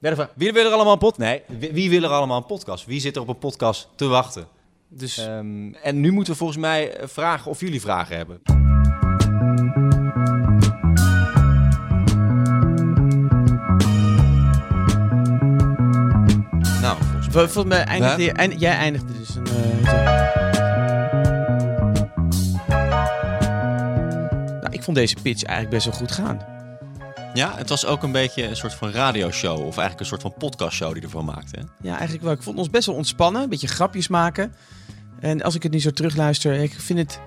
vraag, 0.00 0.30
wie 0.34 0.52
wil 0.52 0.66
er 0.66 0.72
allemaal 0.72 0.92
een 0.92 0.98
podcast? 0.98 1.30
Nee, 1.30 1.42
wie, 1.58 1.72
wie, 1.72 1.90
wil 1.90 2.02
er 2.02 2.16
allemaal 2.16 2.36
een 2.36 2.46
podcast? 2.46 2.86
Wie 2.86 3.00
zit 3.00 3.16
er 3.16 3.22
op 3.22 3.28
een 3.28 3.38
podcast 3.38 3.88
te 3.94 4.06
wachten? 4.06 4.46
Dus... 4.88 5.18
Um, 5.18 5.74
en 5.74 6.00
nu 6.00 6.12
moeten 6.12 6.32
we 6.32 6.38
volgens 6.38 6.58
mij 6.58 6.96
vragen 7.02 7.50
of 7.50 7.60
jullie 7.60 7.80
vragen 7.80 8.16
hebben. 8.16 8.51
Volgens 17.32 17.64
mij 17.64 17.84
eindigde 17.84 18.22
je, 18.22 18.32
eind, 18.32 18.60
jij 18.60 18.76
eindigde 18.76 19.18
dus 19.18 19.34
een... 19.34 19.46
Uh, 19.46 19.90
nou, 24.60 24.70
ik 24.70 24.82
vond 24.82 24.96
deze 24.96 25.16
pitch 25.22 25.42
eigenlijk 25.42 25.70
best 25.70 25.84
wel 25.84 25.94
goed 25.94 26.12
gaan. 26.12 26.46
Ja, 27.34 27.56
het 27.56 27.68
was 27.68 27.86
ook 27.86 28.02
een 28.02 28.12
beetje 28.12 28.48
een 28.48 28.56
soort 28.56 28.74
van 28.74 28.90
radioshow. 28.90 29.58
Of 29.58 29.62
eigenlijk 29.62 30.00
een 30.00 30.06
soort 30.06 30.22
van 30.22 30.34
podcastshow 30.38 30.92
die 30.92 31.02
ervan 31.02 31.24
maakte. 31.24 31.58
Hè? 31.58 31.88
Ja, 31.88 31.94
eigenlijk 31.94 32.22
wel. 32.22 32.32
Ik 32.32 32.42
vond 32.42 32.58
ons 32.58 32.70
best 32.70 32.86
wel 32.86 32.96
ontspannen. 32.96 33.42
Een 33.42 33.48
beetje 33.48 33.68
grapjes 33.68 34.08
maken. 34.08 34.54
En 35.20 35.42
als 35.42 35.54
ik 35.54 35.62
het 35.62 35.72
nu 35.72 35.80
zo 35.80 35.90
terugluister, 35.90 36.54
ik 36.54 36.74
vind 36.80 36.98
het 36.98 37.20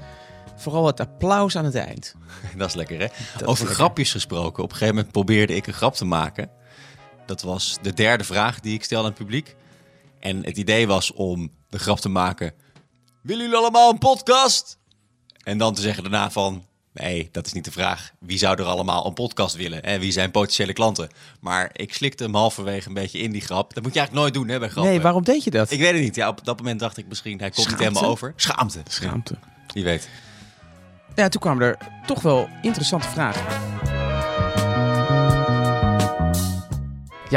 vooral 0.55 0.85
het 0.85 0.99
applaus 0.99 1.57
aan 1.57 1.65
het 1.65 1.75
eind. 1.75 2.15
Dat 2.57 2.67
is 2.67 2.75
lekker, 2.75 2.99
hè? 2.99 3.07
Over 3.45 3.67
grapjes 3.67 4.11
gesproken. 4.11 4.63
Op 4.63 4.69
een 4.69 4.75
gegeven 4.75 4.95
moment 4.95 5.13
probeerde 5.13 5.55
ik 5.55 5.67
een 5.67 5.73
grap 5.73 5.95
te 5.95 6.05
maken. 6.05 6.49
Dat 7.25 7.41
was 7.41 7.77
de 7.81 7.93
derde 7.93 8.23
vraag 8.23 8.59
die 8.59 8.73
ik 8.73 8.83
stelde 8.83 9.03
aan 9.03 9.09
het 9.09 9.19
publiek. 9.19 9.55
En 10.25 10.45
het 10.45 10.57
idee 10.57 10.87
was 10.87 11.11
om 11.11 11.51
de 11.69 11.79
grap 11.79 11.99
te 11.99 12.09
maken: 12.09 12.53
Willen 13.21 13.43
jullie 13.43 13.59
allemaal 13.59 13.91
een 13.91 13.97
podcast? 13.97 14.77
En 15.43 15.57
dan 15.57 15.73
te 15.73 15.81
zeggen 15.81 16.03
daarna 16.03 16.31
van. 16.31 16.65
Nee, 16.93 17.29
dat 17.31 17.45
is 17.45 17.53
niet 17.53 17.65
de 17.65 17.71
vraag. 17.71 18.11
Wie 18.19 18.37
zou 18.37 18.59
er 18.59 18.65
allemaal 18.65 19.05
een 19.05 19.13
podcast 19.13 19.55
willen? 19.55 19.83
En 19.83 19.99
wie 19.99 20.11
zijn 20.11 20.31
potentiële 20.31 20.73
klanten? 20.73 21.09
Maar 21.39 21.69
ik 21.73 21.93
slikte 21.93 22.23
hem 22.23 22.35
halverwege 22.35 22.87
een 22.87 22.93
beetje 22.93 23.19
in 23.19 23.31
die 23.31 23.41
grap. 23.41 23.73
Dat 23.73 23.83
moet 23.83 23.93
je 23.93 23.99
eigenlijk 23.99 24.27
nooit 24.27 24.33
doen 24.33 24.53
hè, 24.53 24.59
bij 24.59 24.69
grappen. 24.69 24.91
Nee, 24.91 25.01
waarom 25.01 25.23
deed 25.23 25.43
je 25.43 25.51
dat? 25.51 25.71
Ik 25.71 25.79
weet 25.79 25.91
het 25.91 26.01
niet. 26.01 26.15
Ja, 26.15 26.27
op 26.27 26.45
dat 26.45 26.57
moment 26.57 26.79
dacht 26.79 26.97
ik 26.97 27.07
misschien, 27.07 27.39
hij 27.39 27.49
komt 27.49 27.69
niet 27.69 27.79
helemaal 27.79 28.05
over. 28.05 28.33
Schaamte. 28.35 28.81
Schaamte. 28.87 29.35
Wie 29.73 29.83
weet. 29.83 30.09
Ja, 31.15 31.29
toen 31.29 31.41
kwamen 31.41 31.63
er 31.63 31.77
toch 32.05 32.21
wel 32.21 32.49
interessante 32.61 33.07
vragen. 33.07 33.74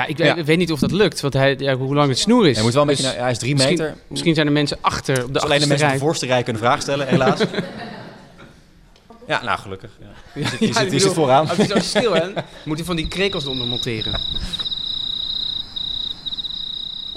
Ja, 0.07 0.35
ik, 0.37 0.45
weet 0.45 0.59
niet 0.59 0.73
of 0.73 0.81
dat 0.81 0.93
lukt, 0.93 1.21
want 1.21 1.35
hij, 1.35 1.55
ja, 1.59 1.77
hoe 1.77 1.95
lang 1.95 2.09
het 2.09 2.19
snoer 2.19 2.49
is. 2.49 2.55
Hij, 2.55 2.65
moet 2.65 2.73
wel 2.73 2.83
een 2.83 2.89
beetje, 2.89 3.03
dus 3.03 3.15
hij 3.15 3.31
is 3.31 3.39
drie 3.39 3.57
meter. 3.57 3.95
Misschien, 4.07 4.35
zijn 4.35 4.47
er 4.47 4.53
mensen 4.53 4.79
achter 4.81 5.25
op 5.25 5.35
de 5.35 5.41
Alleen 5.41 5.61
de 5.61 5.67
mensen 5.67 5.87
rij. 5.87 5.97
de 5.97 6.03
voorste 6.03 6.27
rij 6.27 6.43
kunnen 6.43 6.63
vragen 6.63 6.83
stellen, 6.83 7.07
helaas. 7.07 7.41
ja, 9.27 9.43
nou 9.43 9.59
gelukkig. 9.59 9.91
Ja. 10.01 10.07
Je, 10.35 10.47
zit, 10.47 10.59
je, 10.93 10.99
zit, 10.99 11.13
vooraan. 11.13 11.49
Is 11.57 11.67
zo 11.67 11.79
stil, 11.79 12.15
hè? 12.15 12.29
Moet 12.65 12.77
hij 12.77 12.87
van 12.87 12.97
die 12.97 13.09
krekels 13.09 13.47
onder 13.47 13.67
monteren. 13.67 14.21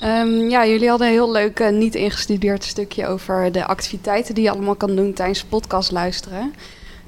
Um, 0.04 0.50
ja, 0.50 0.66
jullie 0.66 0.90
hadden 0.90 1.08
een 1.08 1.14
heel 1.14 1.32
leuk 1.32 1.60
uh, 1.60 1.70
niet 1.70 1.96
ingestudeerd 1.96 2.64
stukje 2.64 3.08
over 3.08 3.52
de 3.52 3.66
activiteiten 3.66 4.36
die 4.36 4.44
je 4.44 4.52
allemaal 4.52 4.76
kan 4.76 4.96
doen 4.96 5.14
tijdens 5.14 5.44
podcast 5.44 5.92
luisteren. 5.92 6.54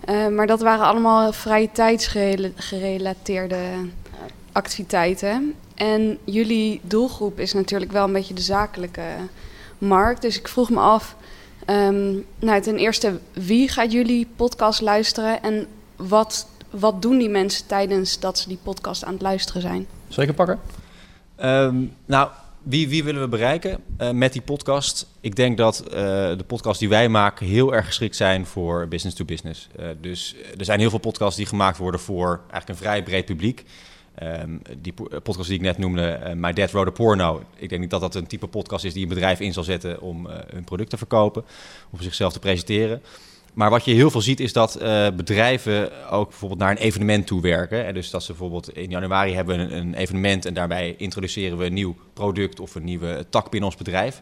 Uh, 0.10 0.28
maar 0.28 0.48
dat 0.48 0.62
waren 0.62 0.86
allemaal 0.86 1.34
vrije 1.34 1.70
tijdsgerelateerde 1.72 3.58
activiteiten. 4.52 5.56
En 5.76 6.18
jullie 6.24 6.82
doelgroep 6.84 7.40
is 7.40 7.54
natuurlijk 7.54 7.92
wel 7.92 8.04
een 8.04 8.14
beetje 8.14 8.34
de 8.34 8.42
zakelijke 8.42 9.08
markt. 9.78 10.22
Dus 10.22 10.40
ik 10.40 10.48
vroeg 10.48 10.70
me 10.70 10.80
af, 10.80 11.16
um, 11.68 12.26
nou, 12.40 12.62
ten 12.62 12.78
eerste, 12.78 13.20
wie 13.34 13.68
gaat 13.68 13.92
jullie 13.92 14.28
podcast 14.36 14.82
luisteren 14.82 15.44
en 15.44 15.68
wat, 15.96 16.48
wat 16.70 17.02
doen 17.02 17.18
die 17.18 17.30
mensen 17.30 17.68
tijdens 17.68 18.20
dat 18.20 18.40
ze 18.40 18.48
die 18.48 18.60
podcast 18.64 19.04
aan 19.04 19.14
het 19.14 19.22
luisteren 19.22 19.62
zijn? 19.62 19.88
Zal 20.08 20.24
ik 20.24 20.30
het 20.30 20.38
pakken? 20.38 20.60
Um, 21.44 21.94
nou, 22.06 22.30
wie, 22.64 22.90
wie 22.90 23.04
willen 23.04 23.22
we 23.22 23.28
bereiken 23.28 23.80
uh, 24.02 24.10
met 24.10 24.34
die 24.34 24.42
podcast? 24.42 25.08
Ik 25.22 25.36
denk 25.36 25.58
dat 25.58 25.84
uh, 25.86 25.92
de 26.38 26.44
podcasts 26.48 26.80
die 26.80 26.90
wij 26.90 27.10
maken 27.10 27.46
heel 27.46 27.74
erg 27.74 27.86
geschikt 27.86 28.16
zijn 28.16 28.46
voor 28.46 28.88
business 28.88 29.18
to 29.18 29.26
business. 29.26 29.70
Uh, 29.80 29.86
dus 30.02 30.36
er 30.58 30.66
zijn 30.66 30.80
heel 30.80 30.90
veel 30.90 31.00
podcasts 31.00 31.36
die 31.38 31.46
gemaakt 31.46 31.78
worden 31.78 32.00
voor 32.00 32.40
eigenlijk 32.40 32.70
een 32.70 32.86
vrij 32.86 33.04
breed 33.04 33.26
publiek. 33.26 33.64
Um, 34.22 34.62
die 34.78 34.94
podcast 35.24 35.48
die 35.48 35.58
ik 35.58 35.64
net 35.64 35.78
noemde, 35.78 36.20
uh, 36.24 36.34
My 36.34 36.54
Dad 36.54 36.72
Wrote 36.72 36.90
a 36.90 36.94
Porno. 36.94 37.44
Ik 37.56 37.70
denk 37.70 37.82
niet 37.82 37.90
dat 37.90 38.02
dat 38.02 38.16
een 38.16 38.28
type 38.28 38.48
podcast 38.48 38.86
is 38.86 38.94
die 38.94 39.04
een 39.04 39.10
bedrijf 39.10 39.40
in 39.40 39.54
zal 39.54 39.64
zetten 39.64 40.02
om 40.02 40.26
uh, 40.26 40.34
hun 40.54 40.64
product 40.64 40.90
te 40.90 40.98
verkopen 40.98 41.44
of 41.90 42.02
zichzelf 42.02 42.34
te 42.34 42.40
presenteren. 42.40 43.02
Maar 43.54 43.70
wat 43.70 43.86
je 43.86 43.94
heel 43.94 44.12
veel 44.12 44.22
ziet 44.22 44.40
is 44.40 44.54
dat 44.54 44.82
uh, 44.82 45.08
bedrijven 45.16 46.10
ook 46.12 46.30
bijvoorbeeld 46.30 46.60
naar 46.60 46.72
een 46.72 46.78
evenement 46.78 47.28
toe 47.28 47.42
werken. 47.42 47.86
En 47.86 47.94
dus 47.94 48.10
dat 48.10 48.24
ze 48.24 48.32
bijvoorbeeld 48.32 48.76
in 48.76 48.90
januari 48.90 49.34
hebben 49.34 49.60
een, 49.60 49.78
een 49.78 49.94
evenement 49.94 50.46
en 50.46 50.54
daarbij 50.54 50.96
introduceren 50.98 51.58
we 51.58 51.66
een 51.66 51.74
nieuw 51.74 51.96
product 52.14 52.60
of 52.60 52.76
een 52.76 52.84
nieuwe 52.84 53.26
tak 53.30 53.50
binnen 53.50 53.70
ons 53.70 53.78
bedrijf. 53.78 54.22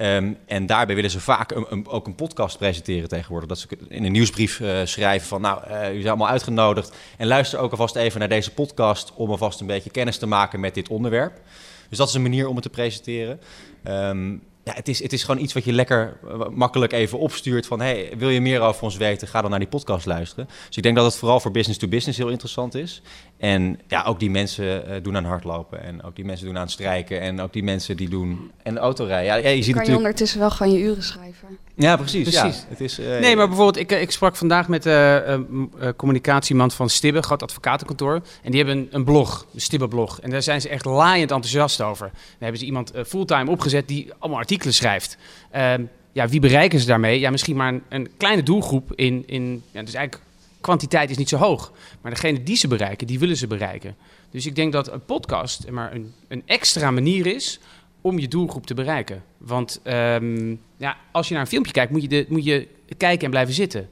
Um, 0.00 0.36
en 0.46 0.66
daarbij 0.66 0.94
willen 0.94 1.10
ze 1.10 1.20
vaak 1.20 1.50
een, 1.50 1.88
ook 1.88 2.06
een 2.06 2.14
podcast 2.14 2.58
presenteren 2.58 3.08
tegenwoordig. 3.08 3.48
Dat 3.48 3.58
ze 3.58 3.68
in 3.88 4.04
een 4.04 4.12
nieuwsbrief 4.12 4.60
uh, 4.60 4.80
schrijven 4.84 5.28
van, 5.28 5.40
nou, 5.40 5.62
uh, 5.64 5.82
jullie 5.82 5.94
zijn 5.94 6.08
allemaal 6.08 6.28
uitgenodigd. 6.28 6.96
En 7.16 7.26
luister 7.26 7.58
ook 7.58 7.70
alvast 7.70 7.96
even 7.96 8.18
naar 8.18 8.28
deze 8.28 8.52
podcast 8.52 9.12
om 9.14 9.30
alvast 9.30 9.60
een 9.60 9.66
beetje 9.66 9.90
kennis 9.90 10.18
te 10.18 10.26
maken 10.26 10.60
met 10.60 10.74
dit 10.74 10.88
onderwerp. 10.88 11.40
Dus 11.88 11.98
dat 11.98 12.08
is 12.08 12.14
een 12.14 12.22
manier 12.22 12.48
om 12.48 12.54
het 12.54 12.64
te 12.64 12.70
presenteren. 12.70 13.40
Um, 13.88 14.42
ja, 14.64 14.74
het, 14.74 14.88
is, 14.88 15.02
het 15.02 15.12
is 15.12 15.24
gewoon 15.24 15.42
iets 15.42 15.52
wat 15.52 15.64
je 15.64 15.72
lekker 15.72 16.18
uh, 16.24 16.48
makkelijk 16.48 16.92
even 16.92 17.18
opstuurt 17.18 17.66
van... 17.66 17.80
hey, 17.80 18.12
wil 18.18 18.28
je 18.28 18.40
meer 18.40 18.60
over 18.60 18.82
ons 18.82 18.96
weten, 18.96 19.28
ga 19.28 19.40
dan 19.40 19.50
naar 19.50 19.58
die 19.58 19.68
podcast 19.68 20.06
luisteren. 20.06 20.48
Dus 20.66 20.76
ik 20.76 20.82
denk 20.82 20.96
dat 20.96 21.04
het 21.04 21.16
vooral 21.16 21.40
voor 21.40 21.50
business 21.50 21.78
to 21.78 21.88
business 21.88 22.18
heel 22.18 22.28
interessant 22.28 22.74
is. 22.74 23.02
En 23.38 23.80
ja, 23.86 24.02
ook 24.02 24.20
die 24.20 24.30
mensen 24.30 24.84
uh, 24.88 24.94
doen 25.02 25.16
aan 25.16 25.24
hardlopen. 25.24 25.82
En 25.82 26.02
ook 26.02 26.16
die 26.16 26.24
mensen 26.24 26.46
doen 26.46 26.58
aan 26.58 26.68
strijken. 26.68 27.20
En 27.20 27.40
ook 27.40 27.52
die 27.52 27.62
mensen 27.62 27.96
die 27.96 28.08
doen... 28.08 28.50
En 28.62 28.78
autorijden. 28.78 29.24
Ja, 29.24 29.34
ja, 29.34 29.48
je 29.48 29.62
ziet 29.62 29.64
kan 29.64 29.74
natuurlijk... 29.74 29.88
je 29.88 29.96
ondertussen 29.96 30.40
wel 30.40 30.50
gewoon 30.50 30.72
je 30.72 30.80
uren 30.80 31.02
schrijven. 31.02 31.58
Ja, 31.74 31.96
precies. 31.96 32.22
Precies. 32.22 32.58
Ja, 32.58 32.64
het 32.68 32.80
is, 32.80 32.98
uh, 32.98 33.06
nee, 33.06 33.36
maar 33.36 33.48
bijvoorbeeld, 33.48 33.90
ik, 33.90 34.00
ik 34.00 34.10
sprak 34.10 34.36
vandaag 34.36 34.68
met 34.68 34.82
de 34.82 35.46
uh, 35.80 35.88
communicatiemand 35.96 36.74
van 36.74 36.90
Stibbe, 36.90 37.22
groot 37.22 37.42
advocatenkantoor. 37.42 38.20
En 38.42 38.50
die 38.50 38.64
hebben 38.64 38.76
een, 38.76 38.88
een 38.90 39.04
blog, 39.04 39.46
een 39.54 39.60
Stibbe-blog. 39.60 40.20
En 40.20 40.30
daar 40.30 40.42
zijn 40.42 40.60
ze 40.60 40.68
echt 40.68 40.84
laaiend 40.84 41.30
enthousiast 41.30 41.80
over. 41.80 42.06
Dan 42.12 42.38
hebben 42.38 42.58
ze 42.58 42.64
iemand 42.64 42.92
fulltime 43.06 43.50
opgezet 43.50 43.88
die 43.88 44.12
allemaal 44.18 44.40
artikelen 44.40 44.74
schrijft. 44.74 45.16
Ehm, 45.50 45.82
ja, 46.12 46.28
wie 46.28 46.40
bereiken 46.40 46.80
ze 46.80 46.86
daarmee? 46.86 47.20
Ja, 47.20 47.30
misschien 47.30 47.56
maar 47.56 47.72
een, 47.72 47.82
een 47.88 48.08
kleine 48.16 48.42
doelgroep 48.42 48.92
in... 48.94 49.22
in 49.26 49.62
ja, 49.70 49.82
dus 49.82 49.94
eigenlijk 49.94 50.26
kwantiteit 50.60 51.10
is 51.10 51.16
niet 51.16 51.28
zo 51.28 51.36
hoog. 51.36 51.72
Maar 52.00 52.12
degene 52.12 52.42
die 52.42 52.56
ze 52.56 52.68
bereiken, 52.68 53.06
die 53.06 53.18
willen 53.18 53.36
ze 53.36 53.46
bereiken. 53.46 53.96
Dus 54.30 54.46
ik 54.46 54.54
denk 54.54 54.72
dat 54.72 54.92
een 54.92 55.04
podcast 55.04 55.70
maar 55.70 55.94
een, 55.94 56.12
een 56.28 56.42
extra 56.46 56.90
manier 56.90 57.26
is 57.26 57.60
om 58.00 58.18
je 58.18 58.28
doelgroep 58.28 58.66
te 58.66 58.74
bereiken. 58.74 59.22
Want 59.38 59.80
um, 59.84 60.60
ja, 60.76 60.96
als 61.10 61.28
je 61.28 61.34
naar 61.34 61.42
een 61.42 61.48
filmpje 61.48 61.72
kijkt, 61.72 61.92
moet 61.92 62.02
je, 62.02 62.08
de, 62.08 62.26
moet 62.28 62.44
je 62.44 62.68
kijken 62.96 63.24
en 63.24 63.30
blijven 63.30 63.54
zitten. 63.54 63.88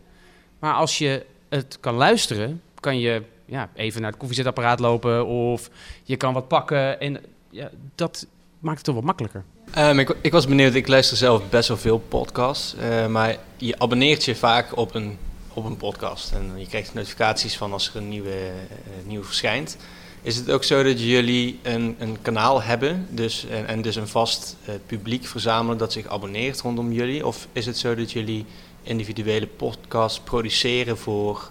Maar 0.59 0.75
als 0.75 0.99
je 0.99 1.27
het 1.49 1.79
kan 1.81 1.95
luisteren, 1.95 2.63
kan 2.81 2.99
je 2.99 3.23
ja, 3.45 3.71
even 3.75 4.01
naar 4.01 4.11
het 4.11 4.19
koffiezetapparaat 4.19 4.81
lopen 4.81 5.27
of 5.27 5.71
je 6.03 6.17
kan 6.17 6.33
wat 6.33 6.49
pakken. 6.49 7.01
En 7.01 7.21
ja, 7.51 7.71
dat 7.95 8.27
maakt 8.59 8.77
het 8.77 8.87
toch 8.87 8.95
wat 8.95 9.05
makkelijker. 9.05 9.45
Um, 9.79 9.99
ik, 9.99 10.17
ik, 10.21 10.33
was 10.33 10.47
benieuwd, 10.47 10.75
ik 10.75 10.89
luister 10.89 11.17
zelf 11.17 11.49
best 11.49 11.69
wel 11.69 11.77
veel 11.77 11.99
podcasts, 11.99 12.75
uh, 12.75 13.07
maar 13.07 13.37
je 13.57 13.79
abonneert 13.79 14.25
je 14.25 14.35
vaak 14.35 14.77
op 14.77 14.95
een 14.95 15.19
op 15.57 15.65
een 15.65 15.77
podcast. 15.77 16.33
En 16.33 16.53
je 16.57 16.67
krijgt 16.67 16.95
notificaties 16.95 17.57
van 17.57 17.73
als 17.73 17.89
er 17.89 17.97
een 17.97 18.09
nieuwe, 18.09 18.31
uh, 18.31 19.07
nieuwe 19.07 19.25
verschijnt. 19.25 19.77
Is 20.23 20.37
het 20.37 20.51
ook 20.51 20.65
zo 20.65 20.83
dat 20.83 21.01
jullie 21.01 21.59
een, 21.63 21.97
een 21.99 22.23
kanaal 22.23 22.63
hebben 22.63 23.07
dus, 23.11 23.47
en, 23.47 23.67
en 23.67 23.83
dus 23.83 23.97
een 23.97 24.09
vast 24.09 24.57
uh, 24.69 24.75
publiek 24.87 25.27
verzamelen 25.27 25.79
dat 25.79 25.93
zich 25.93 26.07
abonneert 26.07 26.61
rondom 26.61 26.93
jullie? 26.93 27.27
Of 27.27 27.49
is 27.53 27.67
het 27.67 27.79
zo 27.79 27.95
dat 27.95 28.13
jullie 28.13 28.45
individuele 28.83 29.47
podcasts 29.47 30.21
produceren 30.21 30.99
voor 30.99 31.51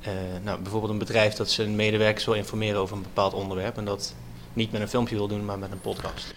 uh, 0.00 0.08
nou, 0.42 0.60
bijvoorbeeld 0.60 0.92
een 0.92 0.98
bedrijf 0.98 1.34
dat 1.34 1.50
zijn 1.50 1.76
medewerkers 1.76 2.24
wil 2.24 2.34
informeren 2.34 2.80
over 2.80 2.96
een 2.96 3.02
bepaald 3.02 3.34
onderwerp 3.34 3.76
en 3.76 3.84
dat 3.84 4.14
niet 4.52 4.72
met 4.72 4.80
een 4.80 4.88
filmpje 4.88 5.16
wil 5.16 5.28
doen, 5.28 5.44
maar 5.44 5.58
met 5.58 5.72
een 5.72 5.80
podcast? 5.80 6.34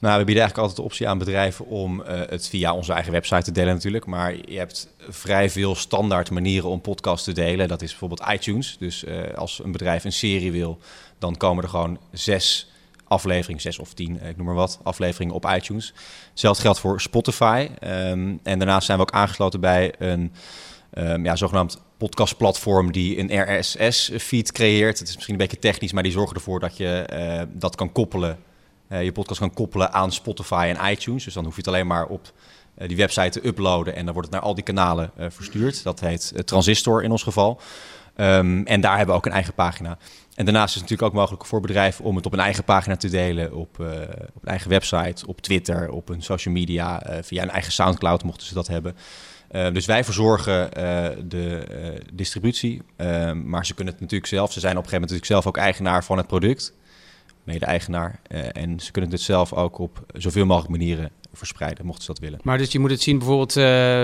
Nou, 0.00 0.18
we 0.18 0.24
bieden 0.24 0.42
eigenlijk 0.42 0.58
altijd 0.58 0.76
de 0.76 0.82
optie 0.82 1.08
aan 1.08 1.18
bedrijven 1.18 1.66
om 1.66 2.00
uh, 2.00 2.06
het 2.06 2.48
via 2.48 2.74
onze 2.74 2.92
eigen 2.92 3.12
website 3.12 3.42
te 3.42 3.52
delen 3.52 3.74
natuurlijk. 3.74 4.06
Maar 4.06 4.34
je 4.34 4.58
hebt 4.58 4.88
vrij 5.08 5.50
veel 5.50 5.74
standaard 5.74 6.30
manieren 6.30 6.68
om 6.68 6.80
podcasts 6.80 7.24
te 7.24 7.32
delen. 7.32 7.68
Dat 7.68 7.82
is 7.82 7.90
bijvoorbeeld 7.90 8.28
iTunes. 8.32 8.76
Dus 8.78 9.04
uh, 9.04 9.34
als 9.34 9.60
een 9.64 9.72
bedrijf 9.72 10.04
een 10.04 10.12
serie 10.12 10.52
wil, 10.52 10.78
dan 11.18 11.36
komen 11.36 11.64
er 11.64 11.70
gewoon 11.70 11.98
zes 12.12 12.70
afleveringen, 13.04 13.60
zes 13.60 13.78
of 13.78 13.94
tien, 13.94 14.22
ik 14.22 14.36
noem 14.36 14.46
maar 14.46 14.54
wat, 14.54 14.78
afleveringen 14.82 15.34
op 15.34 15.46
iTunes. 15.56 15.94
Hetzelfde 16.30 16.62
geldt 16.62 16.78
voor 16.78 17.00
Spotify. 17.00 17.68
Um, 17.84 18.40
en 18.42 18.58
daarnaast 18.58 18.86
zijn 18.86 18.98
we 18.98 19.04
ook 19.04 19.12
aangesloten 19.12 19.60
bij 19.60 19.94
een 19.98 20.32
um, 20.94 21.24
ja, 21.24 21.36
zogenaamd 21.36 21.80
podcastplatform 21.96 22.92
die 22.92 23.18
een 23.18 23.58
RSS-feed 23.58 24.52
creëert. 24.52 24.98
Het 24.98 25.08
is 25.08 25.14
misschien 25.14 25.34
een 25.34 25.40
beetje 25.40 25.58
technisch, 25.58 25.92
maar 25.92 26.02
die 26.02 26.12
zorgen 26.12 26.36
ervoor 26.36 26.60
dat 26.60 26.76
je 26.76 27.46
dat 27.52 27.76
kan 27.76 27.92
koppelen 27.92 28.38
je 28.98 29.12
podcast 29.12 29.40
kan 29.40 29.54
koppelen 29.54 29.92
aan 29.92 30.12
Spotify 30.12 30.74
en 30.76 30.90
iTunes. 30.90 31.24
Dus 31.24 31.34
dan 31.34 31.44
hoef 31.44 31.54
je 31.54 31.60
het 31.60 31.68
alleen 31.68 31.86
maar 31.86 32.06
op 32.06 32.32
uh, 32.78 32.88
die 32.88 32.96
website 32.96 33.40
te 33.40 33.46
uploaden 33.46 33.96
en 33.96 34.04
dan 34.04 34.14
wordt 34.14 34.28
het 34.28 34.36
naar 34.38 34.46
al 34.46 34.54
die 34.54 34.64
kanalen 34.64 35.10
uh, 35.18 35.26
verstuurd. 35.28 35.82
Dat 35.82 36.00
heet 36.00 36.32
Transistor 36.44 37.02
in 37.02 37.10
ons 37.10 37.22
geval. 37.22 37.60
Um, 38.16 38.66
en 38.66 38.80
daar 38.80 38.96
hebben 38.96 39.14
we 39.14 39.20
ook 39.20 39.26
een 39.26 39.32
eigen 39.32 39.54
pagina. 39.54 39.98
En 40.34 40.44
daarnaast 40.44 40.74
is 40.74 40.80
het 40.80 40.82
natuurlijk 40.82 41.08
ook 41.08 41.20
mogelijk 41.20 41.46
voor 41.46 41.60
bedrijven 41.60 42.04
om 42.04 42.16
het 42.16 42.26
op 42.26 42.32
een 42.32 42.40
eigen 42.40 42.64
pagina 42.64 42.96
te 42.96 43.08
delen, 43.08 43.54
op, 43.54 43.78
op 44.34 44.42
een 44.42 44.48
eigen 44.48 44.70
website, 44.70 45.26
op 45.26 45.40
Twitter, 45.40 45.90
op 45.90 46.08
een 46.08 46.22
social 46.22 46.54
media, 46.54 47.02
via 47.22 47.42
een 47.42 47.50
eigen 47.50 47.72
Soundcloud 47.72 48.24
mochten 48.24 48.46
ze 48.46 48.54
dat 48.54 48.66
hebben. 48.66 48.96
dus 49.72 49.86
wij 49.86 50.04
verzorgen 50.04 50.70
de 51.28 51.62
distributie, 52.12 52.82
ehm, 52.96 53.48
maar 53.48 53.66
ze 53.66 53.74
kunnen 53.74 53.92
het 53.92 54.02
natuurlijk 54.02 54.30
zelf. 54.30 54.52
Ze 54.52 54.60
zijn 54.60 54.76
op 54.76 54.82
een 54.84 54.88
gegeven 54.88 55.08
moment 55.08 55.22
natuurlijk 55.22 55.44
zelf 55.44 55.46
ook 55.46 55.64
eigenaar 55.64 56.04
van 56.04 56.16
het 56.16 56.26
product 56.26 56.72
mede-eigenaar. 57.44 58.20
Uh, 58.28 58.40
en 58.52 58.80
ze 58.80 58.92
kunnen 58.92 59.10
het 59.10 59.20
zelf 59.20 59.52
ook 59.52 59.78
op 59.78 60.04
zoveel 60.12 60.46
mogelijk 60.46 60.70
manieren 60.70 61.10
verspreiden, 61.32 61.86
mochten 61.86 62.04
ze 62.04 62.12
dat 62.12 62.20
willen. 62.20 62.40
Maar 62.42 62.58
dus 62.58 62.72
je 62.72 62.78
moet 62.78 62.90
het 62.90 63.02
zien 63.02 63.18
bijvoorbeeld, 63.18 63.56
uh, 63.56 64.02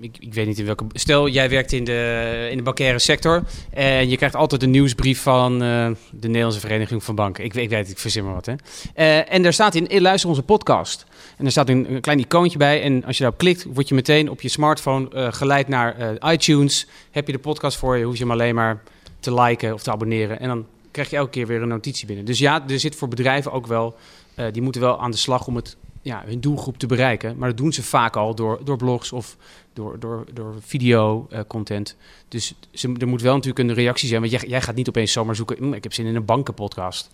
ik, 0.00 0.16
ik, 0.18 0.34
weet 0.34 0.46
niet 0.46 0.58
in 0.58 0.64
welke... 0.64 0.84
Stel, 0.92 1.28
jij 1.28 1.50
werkt 1.50 1.72
in 1.72 1.84
de, 1.84 2.48
in 2.50 2.56
de 2.56 2.62
bankaire 2.62 2.98
sector 2.98 3.42
en 3.70 4.08
je 4.08 4.16
krijgt 4.16 4.34
altijd 4.34 4.62
een 4.62 4.70
nieuwsbrief 4.70 5.22
van 5.22 5.52
uh, 5.52 5.90
de 6.10 6.26
Nederlandse 6.26 6.60
Vereniging 6.60 7.04
van 7.04 7.14
Banken. 7.14 7.44
Ik, 7.44 7.54
ik 7.54 7.68
weet, 7.68 7.90
ik 7.90 7.98
verzin 7.98 8.24
maar 8.24 8.34
wat, 8.34 8.46
hè. 8.46 9.18
en 9.18 9.42
daar 9.42 9.52
staat 9.52 9.74
in, 9.74 10.02
luister 10.02 10.28
onze 10.28 10.42
podcast. 10.42 11.06
En 11.38 11.44
er 11.44 11.50
staat 11.50 11.68
een, 11.68 11.92
een, 11.94 12.00
klein 12.00 12.18
icoontje 12.18 12.58
bij 12.58 12.82
en 12.82 13.04
als 13.04 13.16
je 13.16 13.22
daarop 13.22 13.40
klikt, 13.40 13.64
word 13.64 13.88
je 13.88 13.94
meteen 13.94 14.30
op 14.30 14.40
je 14.40 14.48
smartphone 14.48 15.32
geleid 15.32 15.68
naar 15.68 16.18
iTunes. 16.32 16.88
Heb 17.10 17.26
je 17.26 17.32
de 17.32 17.38
podcast 17.38 17.76
voor 17.76 17.96
je, 17.96 18.04
hoef 18.04 18.14
je 18.14 18.22
hem 18.22 18.32
alleen 18.32 18.54
maar 18.54 18.82
te 19.20 19.34
liken 19.34 19.72
of 19.72 19.82
te 19.82 19.90
abonneren 19.90 20.40
en 20.40 20.48
dan 20.48 20.66
krijg 20.92 21.10
je 21.10 21.16
elke 21.16 21.30
keer 21.30 21.46
weer 21.46 21.62
een 21.62 21.68
notitie 21.68 22.06
binnen. 22.06 22.24
Dus 22.24 22.38
ja, 22.38 22.68
er 22.68 22.80
zit 22.80 22.96
voor 22.96 23.08
bedrijven 23.08 23.52
ook 23.52 23.66
wel, 23.66 23.96
uh, 24.36 24.46
die 24.52 24.62
moeten 24.62 24.80
wel 24.80 25.00
aan 25.00 25.10
de 25.10 25.16
slag 25.16 25.46
om 25.46 25.56
het, 25.56 25.76
ja, 26.02 26.22
hun 26.26 26.40
doelgroep 26.40 26.78
te 26.78 26.86
bereiken. 26.86 27.36
Maar 27.38 27.48
dat 27.48 27.56
doen 27.56 27.72
ze 27.72 27.82
vaak 27.82 28.16
al 28.16 28.34
door, 28.34 28.60
door 28.64 28.76
blogs 28.76 29.12
of 29.12 29.36
door, 29.72 29.98
door, 29.98 30.24
door 30.32 30.54
video 30.60 31.26
uh, 31.32 31.40
content. 31.46 31.96
Dus 32.28 32.54
ze, 32.70 32.94
er 32.98 33.08
moet 33.08 33.22
wel 33.22 33.34
natuurlijk 33.34 33.68
een 33.68 33.74
reactie 33.74 34.08
zijn. 34.08 34.20
Want 34.20 34.32
jij, 34.32 34.42
jij 34.48 34.62
gaat 34.62 34.74
niet 34.74 34.88
opeens 34.88 35.12
zomaar 35.12 35.36
zoeken, 35.36 35.56
hm, 35.56 35.72
ik 35.72 35.82
heb 35.82 35.92
zin 35.92 36.06
in 36.06 36.16
een 36.16 36.24
bankenpodcast. 36.24 37.10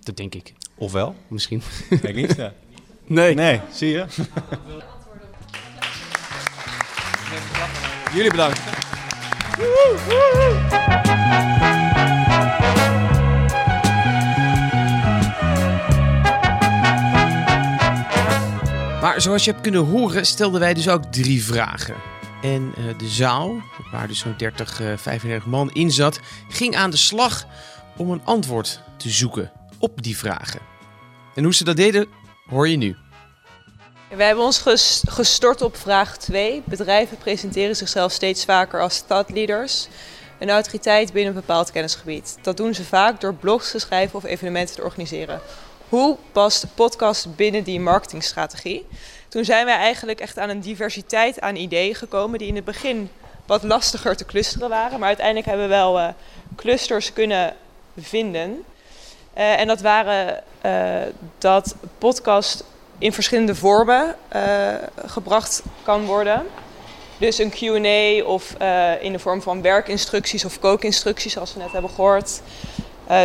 Dat 0.00 0.16
denk 0.16 0.34
ik. 0.34 0.52
Ofwel? 0.74 1.14
Misschien. 1.28 1.62
Denk 2.02 2.14
niet, 2.14 2.36
ja. 2.36 2.52
Nee. 3.06 3.34
Nee, 3.34 3.60
zie 3.72 3.88
je? 3.88 4.06
Jullie 8.14 8.30
bedankt. 8.30 8.60
Maar 19.12 19.20
zoals 19.20 19.44
je 19.44 19.50
hebt 19.50 19.62
kunnen 19.62 19.84
horen, 19.84 20.26
stelden 20.26 20.60
wij 20.60 20.74
dus 20.74 20.88
ook 20.88 21.04
drie 21.04 21.44
vragen. 21.44 21.94
En 22.42 22.74
uh, 22.78 22.98
de 22.98 23.08
zaal, 23.08 23.62
waar 23.90 24.08
dus 24.08 24.18
zo'n 24.18 24.34
30, 24.36 24.80
uh, 24.80 24.96
35 24.96 25.46
man 25.46 25.70
in 25.72 25.90
zat, 25.90 26.20
ging 26.48 26.76
aan 26.76 26.90
de 26.90 26.96
slag 26.96 27.46
om 27.96 28.10
een 28.10 28.20
antwoord 28.24 28.80
te 28.96 29.10
zoeken 29.10 29.52
op 29.78 30.02
die 30.02 30.16
vragen. 30.16 30.60
En 31.34 31.44
hoe 31.44 31.54
ze 31.54 31.64
dat 31.64 31.76
deden, 31.76 32.06
hoor 32.48 32.68
je 32.68 32.76
nu. 32.76 32.96
We 34.16 34.22
hebben 34.22 34.44
ons 34.44 34.62
gestort 35.08 35.62
op 35.62 35.76
vraag 35.76 36.16
2. 36.18 36.62
Bedrijven 36.64 37.16
presenteren 37.16 37.76
zichzelf 37.76 38.12
steeds 38.12 38.44
vaker 38.44 38.80
als 38.80 38.94
stadleaders. 38.94 39.88
Een 40.38 40.50
autoriteit 40.50 41.12
binnen 41.12 41.34
een 41.34 41.40
bepaald 41.40 41.70
kennisgebied. 41.70 42.38
Dat 42.42 42.56
doen 42.56 42.74
ze 42.74 42.84
vaak 42.84 43.20
door 43.20 43.34
blogs 43.34 43.70
te 43.70 43.78
schrijven 43.78 44.16
of 44.16 44.24
evenementen 44.24 44.74
te 44.74 44.82
organiseren. 44.82 45.40
Hoe 45.92 46.16
past 46.32 46.60
de 46.60 46.66
podcast 46.74 47.36
binnen 47.36 47.64
die 47.64 47.80
marketingstrategie? 47.80 48.86
Toen 49.28 49.44
zijn 49.44 49.64
wij 49.64 49.76
eigenlijk 49.76 50.20
echt 50.20 50.38
aan 50.38 50.48
een 50.48 50.60
diversiteit 50.60 51.40
aan 51.40 51.56
ideeën 51.56 51.94
gekomen 51.94 52.38
die 52.38 52.48
in 52.48 52.54
het 52.54 52.64
begin 52.64 53.10
wat 53.46 53.62
lastiger 53.62 54.16
te 54.16 54.24
clusteren 54.24 54.68
waren. 54.68 54.98
Maar 54.98 55.08
uiteindelijk 55.08 55.46
hebben 55.46 55.68
we 55.68 55.74
wel 55.74 55.98
uh, 55.98 56.08
clusters 56.56 57.12
kunnen 57.12 57.54
vinden. 57.98 58.64
Uh, 59.38 59.60
en 59.60 59.66
dat 59.66 59.80
waren 59.80 60.42
uh, 60.66 61.12
dat 61.38 61.74
podcast 61.98 62.64
in 62.98 63.12
verschillende 63.12 63.54
vormen 63.54 64.16
gebracht 65.06 65.62
kan 65.82 66.04
worden. 66.04 66.46
Dus 67.18 67.38
een 67.38 67.50
Q&A 67.50 68.24
of 68.24 68.52
in 69.00 69.12
de 69.12 69.18
vorm 69.18 69.42
van 69.42 69.62
werkinstructies 69.62 70.44
of 70.44 70.60
kookinstructies 70.60 71.32
zoals 71.32 71.54
we 71.54 71.60
net 71.60 71.72
hebben 71.72 71.90
gehoord. 71.90 72.40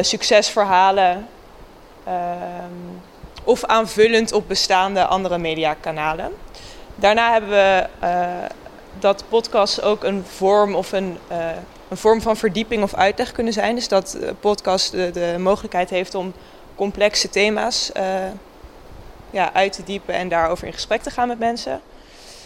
succesverhalen, 0.02 1.28
of 3.44 3.64
aanvullend 3.64 4.32
op 4.32 4.48
bestaande 4.48 5.06
andere 5.06 5.38
mediakanalen. 5.38 6.32
Daarna 6.96 7.32
hebben 7.32 7.50
we 7.50 7.88
uh, 8.04 8.28
dat 9.00 9.24
podcasts 9.30 9.82
ook 9.82 10.04
een 10.04 10.24
vorm 10.26 10.76
of 10.76 10.92
een, 10.92 11.18
uh, 11.32 11.50
een 11.90 11.98
vorm 11.98 12.22
van 12.22 12.38
verdieping 12.38 12.84
of 12.84 12.94
uitleg 12.94 13.32
kunnen 13.32 13.54
zijn. 13.54 13.76
Dus 13.76 13.88
dat 13.88 14.18
de 14.20 14.34
podcast 14.40 14.92
de, 14.92 15.36
mogelijkheid 15.38 15.90
heeft 15.90 16.16
om 16.16 16.34
complexe 16.76 17.30
thema's 17.30 17.92
ja, 19.30 19.54
uit 19.54 19.74
te 19.74 19.84
diepen 19.84 20.14
en 20.14 20.30
daarover 20.30 20.68
in 20.68 20.74
gesprek 20.74 21.02
te 21.02 21.10
gaan 21.10 21.28
met 21.28 21.40
mensen. 21.40 21.82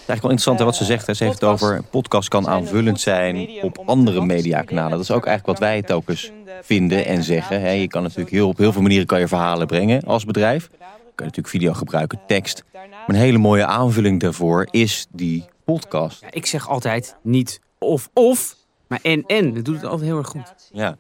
Het 0.02 0.10
is 0.10 0.16
eigenlijk 0.16 0.40
wel 0.40 0.56
interessant 0.56 0.60
hè, 0.60 0.66
wat 0.66 0.76
ze 0.76 1.06
zegt. 1.06 1.18
Ze 1.18 1.24
heeft 1.24 1.42
het 1.42 1.50
over 1.50 1.84
podcast 1.84 2.30
kan 2.30 2.48
aanvullend 2.48 3.00
zijn 3.00 3.50
op 3.62 3.84
andere 3.86 4.26
mediakanalen. 4.26 4.92
Dat 4.92 5.00
is 5.00 5.12
ook 5.12 5.26
eigenlijk 5.26 5.60
wat 5.60 5.70
wij 5.70 5.82
telkens 5.82 6.32
vinden 6.62 7.06
en 7.06 7.24
zeggen. 7.24 7.80
Je 7.80 7.88
kan 7.88 8.04
natuurlijk 8.04 8.30
heel, 8.30 8.48
op 8.48 8.58
heel 8.58 8.72
veel 8.72 8.82
manieren 8.82 9.08
kan 9.08 9.20
je 9.20 9.28
verhalen 9.28 9.68
brengen 9.68 10.04
als 10.04 10.26
bedrijf. 10.26 10.70
Je 10.72 10.78
kan 11.16 11.26
natuurlijk 11.26 11.48
video 11.48 11.74
gebruiken, 11.74 12.20
tekst. 12.28 12.64
Maar 12.74 13.04
een 13.08 13.16
hele 13.16 13.38
mooie 13.38 13.66
aanvulling 13.66 14.20
daarvoor 14.20 14.68
is 14.72 15.08
die 15.12 15.46
podcast. 15.66 16.22
Ja, 16.22 16.28
ik 16.32 16.46
zeg 16.46 16.70
altijd 16.70 17.16
niet 17.22 17.60
of 17.80 18.10
of, 18.14 18.56
maar 18.88 19.00
en 19.02 19.24
en. 19.28 19.54
Dat 19.54 19.66
doet 19.66 19.76
het 19.76 19.86
altijd 19.86 20.08
heel 20.08 20.18
erg 20.18 20.28
goed. 20.28 20.70
Ja. 20.74 20.98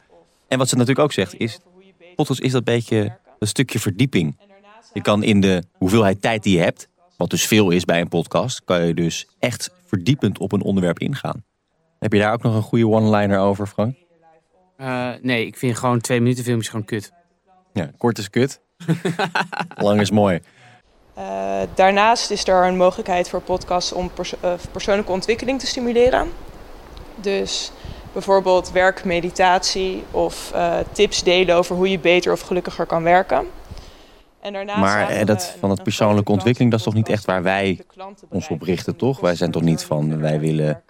En 0.47 0.57
wat 0.57 0.69
ze 0.69 0.75
natuurlijk 0.75 1.05
ook 1.05 1.13
zegt 1.13 1.37
is, 1.37 1.59
podcast 2.15 2.41
is 2.41 2.51
dat 2.51 2.63
beetje 2.63 3.17
een 3.39 3.47
stukje 3.47 3.79
verdieping. 3.79 4.37
Je 4.93 5.01
kan 5.01 5.23
in 5.23 5.41
de 5.41 5.63
hoeveelheid 5.77 6.21
tijd 6.21 6.43
die 6.43 6.57
je 6.57 6.63
hebt, 6.63 6.87
wat 7.21 7.29
dus 7.29 7.47
veel 7.47 7.69
is 7.69 7.85
bij 7.85 8.01
een 8.01 8.07
podcast, 8.07 8.61
kan 8.63 8.85
je 8.85 8.93
dus 8.93 9.27
echt 9.39 9.71
verdiepend 9.85 10.39
op 10.39 10.51
een 10.51 10.61
onderwerp 10.61 10.99
ingaan. 10.99 11.43
Heb 11.99 12.13
je 12.13 12.19
daar 12.19 12.33
ook 12.33 12.41
nog 12.41 12.55
een 12.55 12.61
goede 12.61 12.87
one-liner 12.87 13.39
over, 13.39 13.67
Frank? 13.67 13.95
Uh, 14.77 15.09
nee, 15.21 15.45
ik 15.45 15.57
vind 15.57 15.77
gewoon 15.77 16.01
twee 16.01 16.21
minuten 16.21 16.43
filmpjes 16.43 16.69
gewoon 16.69 16.85
kut. 16.85 17.11
Ja, 17.73 17.91
kort 17.97 18.17
is 18.17 18.29
kut. 18.29 18.61
Lang 19.75 20.01
is 20.01 20.11
mooi. 20.11 20.39
Uh, 21.17 21.61
daarnaast 21.73 22.31
is 22.31 22.47
er 22.47 22.67
een 22.67 22.77
mogelijkheid 22.77 23.29
voor 23.29 23.41
podcasts 23.41 23.91
om 23.91 24.11
uh, 24.43 24.53
persoonlijke 24.71 25.11
ontwikkeling 25.11 25.59
te 25.59 25.67
stimuleren. 25.67 26.29
Dus 27.15 27.71
bijvoorbeeld 28.13 28.71
werkmeditatie 28.71 30.03
of 30.11 30.51
uh, 30.55 30.77
tips 30.91 31.23
delen 31.23 31.55
over 31.55 31.75
hoe 31.75 31.89
je 31.89 31.99
beter 31.99 32.31
of 32.31 32.41
gelukkiger 32.41 32.85
kan 32.85 33.03
werken. 33.03 33.47
En 34.41 34.65
maar 34.65 35.09
eh, 35.09 35.25
dat, 35.25 35.55
van 35.59 35.69
het 35.69 35.83
persoonlijke 35.83 36.31
ontwikkeling, 36.31 36.71
dat 36.71 36.79
is 36.79 36.85
toch 36.85 36.93
niet 36.95 37.09
echt 37.09 37.25
waar 37.25 37.43
wij 37.43 37.81
ons 38.29 38.47
op 38.47 38.61
richten, 38.61 38.95
toch? 38.95 39.19
Wij 39.19 39.35
zijn 39.35 39.51
toch 39.51 39.61
niet 39.61 39.83
van, 39.83 40.19
wij 40.19 40.39
willen 40.39 40.83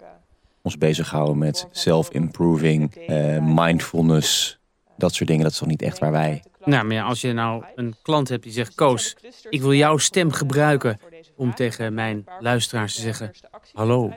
ons 0.62 0.78
bezighouden 0.78 1.38
met 1.38 1.66
self-improving, 1.70 3.08
uh, 3.08 3.38
mindfulness, 3.40 4.58
dat 4.96 5.14
soort 5.14 5.28
dingen. 5.28 5.42
Dat 5.42 5.52
is 5.52 5.58
toch 5.58 5.68
niet 5.68 5.82
echt 5.82 5.98
waar 5.98 6.12
wij... 6.12 6.42
Nou, 6.64 6.84
maar 6.84 6.96
ja, 6.96 7.04
als 7.04 7.20
je 7.20 7.32
nou 7.32 7.64
een 7.74 7.94
klant 8.02 8.28
hebt 8.28 8.42
die 8.42 8.52
zegt... 8.52 8.74
Koos, 8.74 9.16
ik 9.50 9.60
wil 9.60 9.74
jouw 9.74 9.96
stem 9.96 10.32
gebruiken 10.32 11.00
om 11.36 11.54
tegen 11.54 11.94
mijn 11.94 12.24
luisteraars 12.40 12.94
te 12.94 13.00
zeggen... 13.00 13.30
Hallo, 13.72 14.12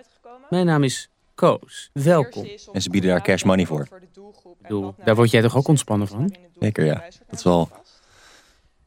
mijn 0.50 0.66
naam 0.66 0.84
is 0.84 1.10
Koos, 1.36 1.90
welkom. 1.94 2.48
En 2.74 2.82
ze 2.82 2.90
bieden 2.90 3.10
daar 3.10 3.22
cash 3.22 3.44
money 3.44 3.66
voor. 3.66 3.88
Ik 3.92 4.62
bedoel, 4.62 4.96
daar 5.04 5.16
word 5.16 5.32
jij 5.32 5.42
toch 5.42 5.58
ook 5.58 5.68
ontspannen 5.68 6.08
van? 6.08 6.36
Zeker, 6.60 6.86
ja. 6.86 7.04
Dat 7.28 7.38
is 7.38 7.44
wel 7.44 7.70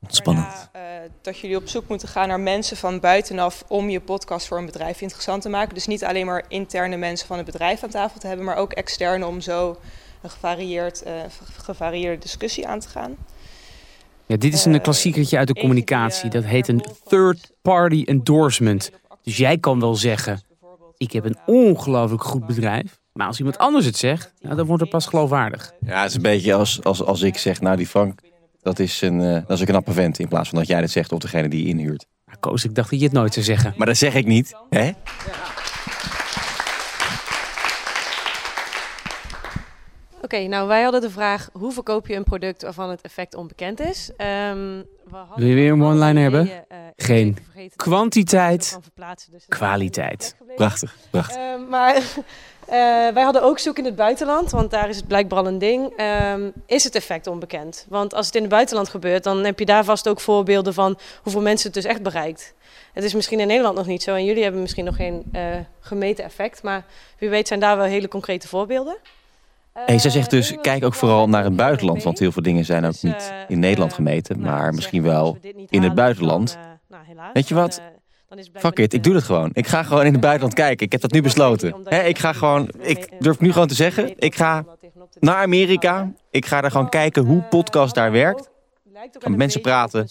Spannend. 0.07 0.71
uh, 0.77 0.83
dat 1.23 1.39
jullie 1.39 1.57
op 1.57 1.69
zoek 1.69 1.89
moeten 1.89 2.09
gaan 2.09 2.29
naar 2.29 2.41
mensen 2.41 2.77
van 2.77 3.01
buitenaf 3.01 3.65
om 3.69 3.89
je 3.89 4.01
podcast 4.01 4.47
voor 4.47 4.59
een 4.59 4.67
bedrijf 4.67 5.01
interessant 5.01 5.43
te 5.43 5.49
maken. 5.49 5.75
Dus 5.75 5.87
niet 5.87 6.05
alleen 6.05 6.27
maar 6.27 6.45
interne 6.49 6.97
mensen 6.97 7.27
van 7.27 7.37
het 7.37 7.47
bedrijf 7.47 7.83
aan 7.83 7.91
tafel 7.91 8.21
te 8.21 8.27
hebben, 8.27 8.45
maar 8.45 8.57
ook 8.57 8.73
externe 8.73 9.27
om 9.27 9.41
zo 9.41 9.79
een 10.23 10.31
gevarieerd, 10.31 11.03
uh, 11.07 11.13
gevarieerde 11.57 12.19
discussie 12.19 12.67
aan 12.67 12.81
te 12.81 12.89
gaan. 12.89 13.17
Ja, 14.27 14.37
dit 14.37 14.55
is 14.55 14.65
een 14.65 14.75
uh, 14.75 14.81
klassiekertje 14.81 15.39
uit 15.39 15.49
de 15.49 15.55
communicatie. 15.55 16.31
Dat 16.31 16.45
heet 16.45 16.69
een 16.69 16.85
third-party 17.05 18.03
endorsement. 18.07 18.91
Dus 19.23 19.37
jij 19.37 19.59
kan 19.59 19.81
wel 19.81 19.95
zeggen, 19.95 20.43
ik 20.97 21.13
heb 21.13 21.25
een 21.25 21.39
ongelooflijk 21.47 22.23
goed 22.23 22.47
bedrijf. 22.47 22.99
Maar 23.13 23.27
als 23.27 23.39
iemand 23.39 23.59
anders 23.59 23.85
het 23.85 23.97
zegt, 23.97 24.33
nou, 24.41 24.57
dan 24.57 24.67
wordt 24.67 24.83
het 24.83 24.91
pas 24.91 25.07
geloofwaardig. 25.07 25.73
Ja, 25.81 26.01
het 26.01 26.11
is 26.11 26.17
een 26.17 26.23
beetje 26.23 26.55
als, 26.55 26.85
als, 26.85 27.03
als 27.03 27.23
ik 27.23 27.39
zeg, 27.39 27.61
nou 27.61 27.77
die 27.77 27.87
Frank, 27.87 28.21
dat 28.63 28.79
is 28.79 29.01
een, 29.01 29.21
uh, 29.21 29.33
dat 29.33 29.51
is 29.51 29.61
een 29.61 29.67
knappe 29.67 29.93
vent. 29.93 30.19
In 30.19 30.29
plaats 30.29 30.49
van 30.49 30.59
dat 30.59 30.67
jij 30.67 30.81
dit 30.81 30.91
zegt 30.91 31.13
of 31.13 31.19
degene 31.19 31.49
die 31.49 31.63
je 31.63 31.69
inhuurt. 31.69 32.07
Nou, 32.27 32.39
Koos, 32.39 32.65
ik 32.65 32.75
dacht 32.75 32.91
dat 32.91 32.99
je 32.99 33.05
het 33.05 33.15
nooit 33.15 33.33
zou 33.33 33.45
zeggen. 33.45 33.75
Maar 33.77 33.87
dat 33.87 33.97
zeg 33.97 34.15
ik 34.15 34.27
niet. 34.27 34.55
Hè? 34.71 34.85
Ja. 34.85 34.93
Oké, 40.29 40.37
okay, 40.37 40.47
nou 40.47 40.69
wij 40.69 40.83
hadden 40.83 41.01
de 41.01 41.11
vraag: 41.11 41.49
hoe 41.53 41.73
verkoop 41.73 42.07
je 42.07 42.15
een 42.15 42.25
product 42.25 42.63
waarvan 42.63 42.91
het 42.91 43.01
effect 43.01 43.35
onbekend 43.35 43.81
is? 43.81 44.11
Um, 44.51 44.85
Wil 45.35 45.47
je 45.47 45.55
weer 45.55 45.73
een 45.73 45.83
one-liner 45.83 46.23
hebben? 46.23 46.47
Uh, 46.47 46.79
Geen. 46.97 47.37
Kwantiteit, 47.77 48.79
dus 49.31 49.45
kwaliteit. 49.49 50.37
Prachtig, 50.57 50.97
prachtig. 51.11 51.37
Uh, 51.37 51.69
maar 51.69 52.03
wij 53.15 53.23
hadden 53.23 53.43
ook 53.43 53.59
zoek 53.59 53.79
in 53.79 53.85
het 53.85 53.97
buitenland, 53.97 54.51
want 54.51 54.71
daar 54.71 54.89
is 54.89 54.97
het 54.97 55.07
blijkbaar 55.07 55.39
al 55.39 55.47
een 55.47 55.59
ding. 55.59 55.93
Um, 56.33 56.53
is 56.67 56.85
het 56.85 56.95
effect 56.95 57.27
onbekend? 57.27 57.87
Want 57.89 58.15
als 58.15 58.27
het 58.27 58.35
in 58.35 58.41
het 58.41 58.51
buitenland 58.51 58.89
gebeurt, 58.89 59.25
dan 59.25 59.45
heb 59.45 59.59
je 59.59 59.65
daar 59.65 59.85
vast 59.85 60.09
ook 60.09 60.21
voorbeelden 60.21 60.75
van 60.75 60.99
hoeveel 61.23 61.43
mensen 61.43 61.67
het 61.67 61.83
dus 61.83 61.93
echt 61.93 62.03
bereikt. 62.03 62.55
Het 62.93 63.05
is 63.05 63.15
misschien 63.15 63.41
in 63.41 63.47
Nederland 63.47 63.77
nog 63.77 63.87
niet 63.87 64.03
zo 64.03 64.15
en 64.15 64.25
jullie 64.25 64.43
hebben 64.43 64.61
misschien 64.61 64.85
nog 64.85 64.97
geen 64.97 65.25
uh, 65.33 65.43
gemeten 65.81 66.25
effect, 66.25 66.63
maar 66.63 66.85
wie 67.19 67.29
weet 67.29 67.49
zijn 67.49 67.61
daar 67.61 67.77
wel 67.77 67.87
hele 67.87 68.09
concrete 68.09 68.49
voorbeelden. 68.49 68.97
Hey, 69.73 69.99
zij 69.99 70.11
zegt 70.11 70.31
dus, 70.31 70.55
kijk 70.61 70.85
ook 70.85 70.95
vooral 70.95 71.29
naar 71.29 71.45
het 71.45 71.57
buitenland, 71.57 72.03
want 72.03 72.19
heel 72.19 72.33
veel 72.33 72.43
dingen 72.43 72.65
zijn 72.65 72.85
ook 72.85 73.03
niet 73.03 73.33
in 73.49 73.59
Nederland 73.59 73.93
gemeten, 73.93 74.41
maar 74.41 74.75
misschien 74.75 75.03
wel 75.03 75.39
in 75.69 75.83
het 75.83 75.95
buitenland. 75.95 76.59
Weet 77.33 77.49
je 77.49 77.55
wat? 77.55 77.81
Fuck 78.53 78.79
it, 78.79 78.93
ik 78.93 79.03
doe 79.03 79.13
dat 79.13 79.23
gewoon. 79.23 79.51
Ik 79.53 79.67
ga 79.67 79.83
gewoon 79.83 80.05
in 80.05 80.13
het 80.13 80.21
buitenland 80.21 80.55
kijken. 80.55 80.87
Ik 80.87 80.93
heb 80.93 81.01
dat 81.01 81.13
nu 81.13 81.23
besloten. 81.23 81.75
He, 81.85 82.01
ik 82.01 82.19
ga 82.19 82.33
gewoon, 82.33 82.69
ik 82.81 83.09
durf 83.19 83.41
nu 83.41 83.53
gewoon 83.53 83.69
te 83.69 83.75
zeggen, 83.75 84.15
ik 84.19 84.35
ga 84.35 84.65
naar 85.21 85.43
Amerika. 85.43 86.13
Ik 86.31 86.47
ga 86.47 86.61
daar 86.61 86.71
gewoon 86.71 86.89
kijken 86.89 87.25
hoe 87.25 87.43
podcast 87.43 87.95
daar 87.95 88.13
werkt. 88.13 88.51
Ik 89.03 89.23
ga 89.23 89.29
met 89.29 89.39
mensen 89.39 89.61
praten. 89.61 90.09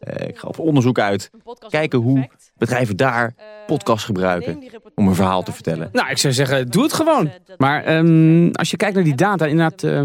Uh, 0.00 0.28
ik 0.28 0.38
ga 0.38 0.48
op 0.48 0.58
onderzoek 0.58 0.98
uit. 0.98 1.30
Kijken 1.68 1.98
hoe 1.98 2.28
bedrijven 2.56 2.96
daar 2.96 3.34
podcast 3.66 4.04
gebruiken 4.04 4.64
om 4.94 5.08
een 5.08 5.14
verhaal 5.14 5.42
te 5.42 5.52
vertellen. 5.52 5.88
Nou, 5.92 6.10
ik 6.10 6.18
zou 6.18 6.32
zeggen, 6.32 6.70
doe 6.70 6.82
het 6.82 6.92
gewoon. 6.92 7.30
Maar 7.56 7.96
um, 7.96 8.50
als 8.52 8.70
je 8.70 8.76
kijkt 8.76 8.94
naar 8.94 9.04
die 9.04 9.14
data, 9.14 9.46
inderdaad... 9.46 9.82
Uh, 9.82 10.02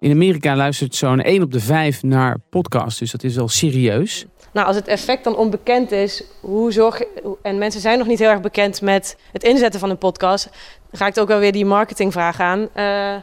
in 0.00 0.10
Amerika 0.10 0.56
luistert 0.56 0.94
zo'n 0.94 1.20
1 1.20 1.42
op 1.42 1.52
de 1.52 1.60
5 1.60 2.02
naar 2.02 2.38
podcast. 2.50 2.98
Dus 2.98 3.10
dat 3.10 3.22
is 3.22 3.36
wel 3.36 3.48
serieus. 3.48 4.26
Nou, 4.56 4.68
als 4.68 4.76
het 4.76 4.88
effect 4.88 5.24
dan 5.24 5.36
onbekend 5.36 5.92
is, 5.92 6.22
hoe 6.40 6.72
zorg 6.72 7.02
en 7.42 7.58
mensen 7.58 7.80
zijn 7.80 7.98
nog 7.98 8.06
niet 8.06 8.18
heel 8.18 8.28
erg 8.28 8.40
bekend 8.40 8.80
met 8.80 9.16
het 9.32 9.42
inzetten 9.42 9.80
van 9.80 9.90
een 9.90 9.98
podcast, 9.98 10.44
dan 10.90 11.00
ga 11.00 11.06
ik 11.06 11.18
ook 11.18 11.28
wel 11.28 11.38
weer 11.38 11.52
die 11.52 11.64
marketingvraag 11.64 12.40
aan. 12.40 12.68
Uh, 12.76 13.14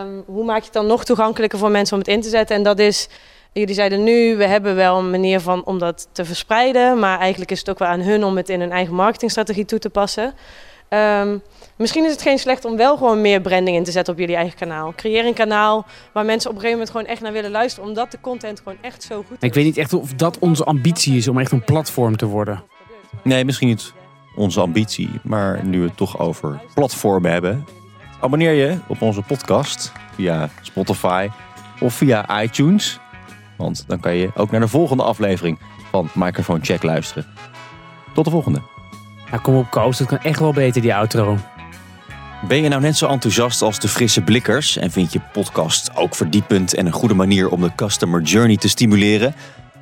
um, 0.00 0.24
hoe 0.26 0.44
maak 0.44 0.58
je 0.58 0.64
het 0.64 0.72
dan 0.72 0.86
nog 0.86 1.04
toegankelijker 1.04 1.58
voor 1.58 1.70
mensen 1.70 1.94
om 1.94 1.98
het 1.98 2.08
in 2.08 2.20
te 2.20 2.28
zetten? 2.28 2.56
En 2.56 2.62
dat 2.62 2.78
is, 2.78 3.08
jullie 3.52 3.74
zeiden 3.74 4.02
nu, 4.02 4.36
we 4.36 4.46
hebben 4.46 4.74
wel 4.74 4.98
een 4.98 5.10
manier 5.10 5.40
van 5.40 5.64
om 5.64 5.78
dat 5.78 6.08
te 6.12 6.24
verspreiden, 6.24 6.98
maar 6.98 7.18
eigenlijk 7.18 7.50
is 7.50 7.58
het 7.58 7.70
ook 7.70 7.78
wel 7.78 7.88
aan 7.88 8.00
hun 8.00 8.24
om 8.24 8.36
het 8.36 8.48
in 8.48 8.60
hun 8.60 8.72
eigen 8.72 8.94
marketingstrategie 8.94 9.64
toe 9.64 9.78
te 9.78 9.90
passen. 9.90 10.34
Um, 10.94 11.42
Misschien 11.82 12.04
is 12.04 12.10
het 12.10 12.22
geen 12.22 12.38
slecht 12.38 12.64
om 12.64 12.76
wel 12.76 12.96
gewoon 12.96 13.20
meer 13.20 13.40
branding 13.40 13.76
in 13.76 13.84
te 13.84 13.90
zetten 13.90 14.12
op 14.12 14.18
jullie 14.20 14.36
eigen 14.36 14.58
kanaal. 14.58 14.92
Creëer 14.96 15.26
een 15.26 15.34
kanaal 15.34 15.86
waar 16.12 16.24
mensen 16.24 16.50
op 16.50 16.56
een 16.56 16.62
gegeven 16.62 16.78
moment 16.78 16.90
gewoon 16.90 17.06
echt 17.06 17.20
naar 17.22 17.32
willen 17.32 17.50
luisteren. 17.50 17.88
Omdat 17.88 18.10
de 18.10 18.20
content 18.20 18.58
gewoon 18.58 18.78
echt 18.80 19.02
zo 19.02 19.16
goed 19.16 19.36
is. 19.40 19.48
Ik 19.48 19.54
weet 19.54 19.64
niet 19.64 19.76
echt 19.76 19.92
of 19.92 20.12
dat 20.14 20.38
onze 20.38 20.64
ambitie 20.64 21.16
is 21.16 21.28
om 21.28 21.38
echt 21.38 21.52
een 21.52 21.64
platform 21.64 22.16
te 22.16 22.26
worden. 22.26 22.62
Nee, 23.22 23.44
misschien 23.44 23.68
niet 23.68 23.92
onze 24.36 24.60
ambitie. 24.60 25.10
Maar 25.22 25.64
nu 25.64 25.80
we 25.80 25.86
het 25.86 25.96
toch 25.96 26.18
over 26.18 26.62
platformen 26.74 27.30
hebben. 27.30 27.64
Abonneer 28.20 28.52
je 28.52 28.78
op 28.86 29.02
onze 29.02 29.22
podcast 29.22 29.92
via 30.14 30.50
Spotify 30.62 31.28
of 31.80 31.94
via 31.94 32.42
iTunes. 32.42 33.00
Want 33.56 33.84
dan 33.86 34.00
kan 34.00 34.14
je 34.14 34.30
ook 34.34 34.50
naar 34.50 34.60
de 34.60 34.68
volgende 34.68 35.02
aflevering 35.02 35.58
van 35.90 36.08
Microphone 36.14 36.60
Check 36.62 36.82
luisteren. 36.82 37.26
Tot 38.14 38.24
de 38.24 38.30
volgende. 38.30 38.71
Kom 39.40 39.54
op, 39.54 39.70
Koos. 39.70 39.98
Dat 39.98 40.06
kan 40.06 40.18
echt 40.18 40.38
wel 40.38 40.52
beter, 40.52 40.82
die 40.82 40.94
outro. 40.94 41.38
Ben 42.48 42.62
je 42.62 42.68
nou 42.68 42.80
net 42.80 42.96
zo 42.96 43.06
enthousiast 43.06 43.62
als 43.62 43.78
de 43.78 43.88
frisse 43.88 44.20
blikkers 44.20 44.76
en 44.76 44.90
vind 44.90 45.12
je 45.12 45.20
podcast 45.32 45.96
ook 45.96 46.14
verdiepend 46.14 46.74
en 46.74 46.86
een 46.86 46.92
goede 46.92 47.14
manier 47.14 47.48
om 47.48 47.60
de 47.60 47.74
customer 47.74 48.22
journey 48.22 48.56
te 48.56 48.68
stimuleren? 48.68 49.34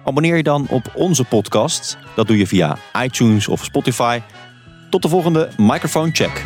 Abonneer 0.04 0.36
je 0.36 0.42
dan 0.42 0.66
op 0.68 0.92
onze 0.94 1.24
podcast. 1.24 1.98
Dat 2.14 2.26
doe 2.26 2.38
je 2.38 2.46
via 2.46 2.76
iTunes 3.02 3.48
of 3.48 3.64
Spotify. 3.64 4.20
Tot 4.90 5.02
de 5.02 5.08
volgende 5.08 5.48
Microphone 5.56 6.10
Check. 6.12 6.44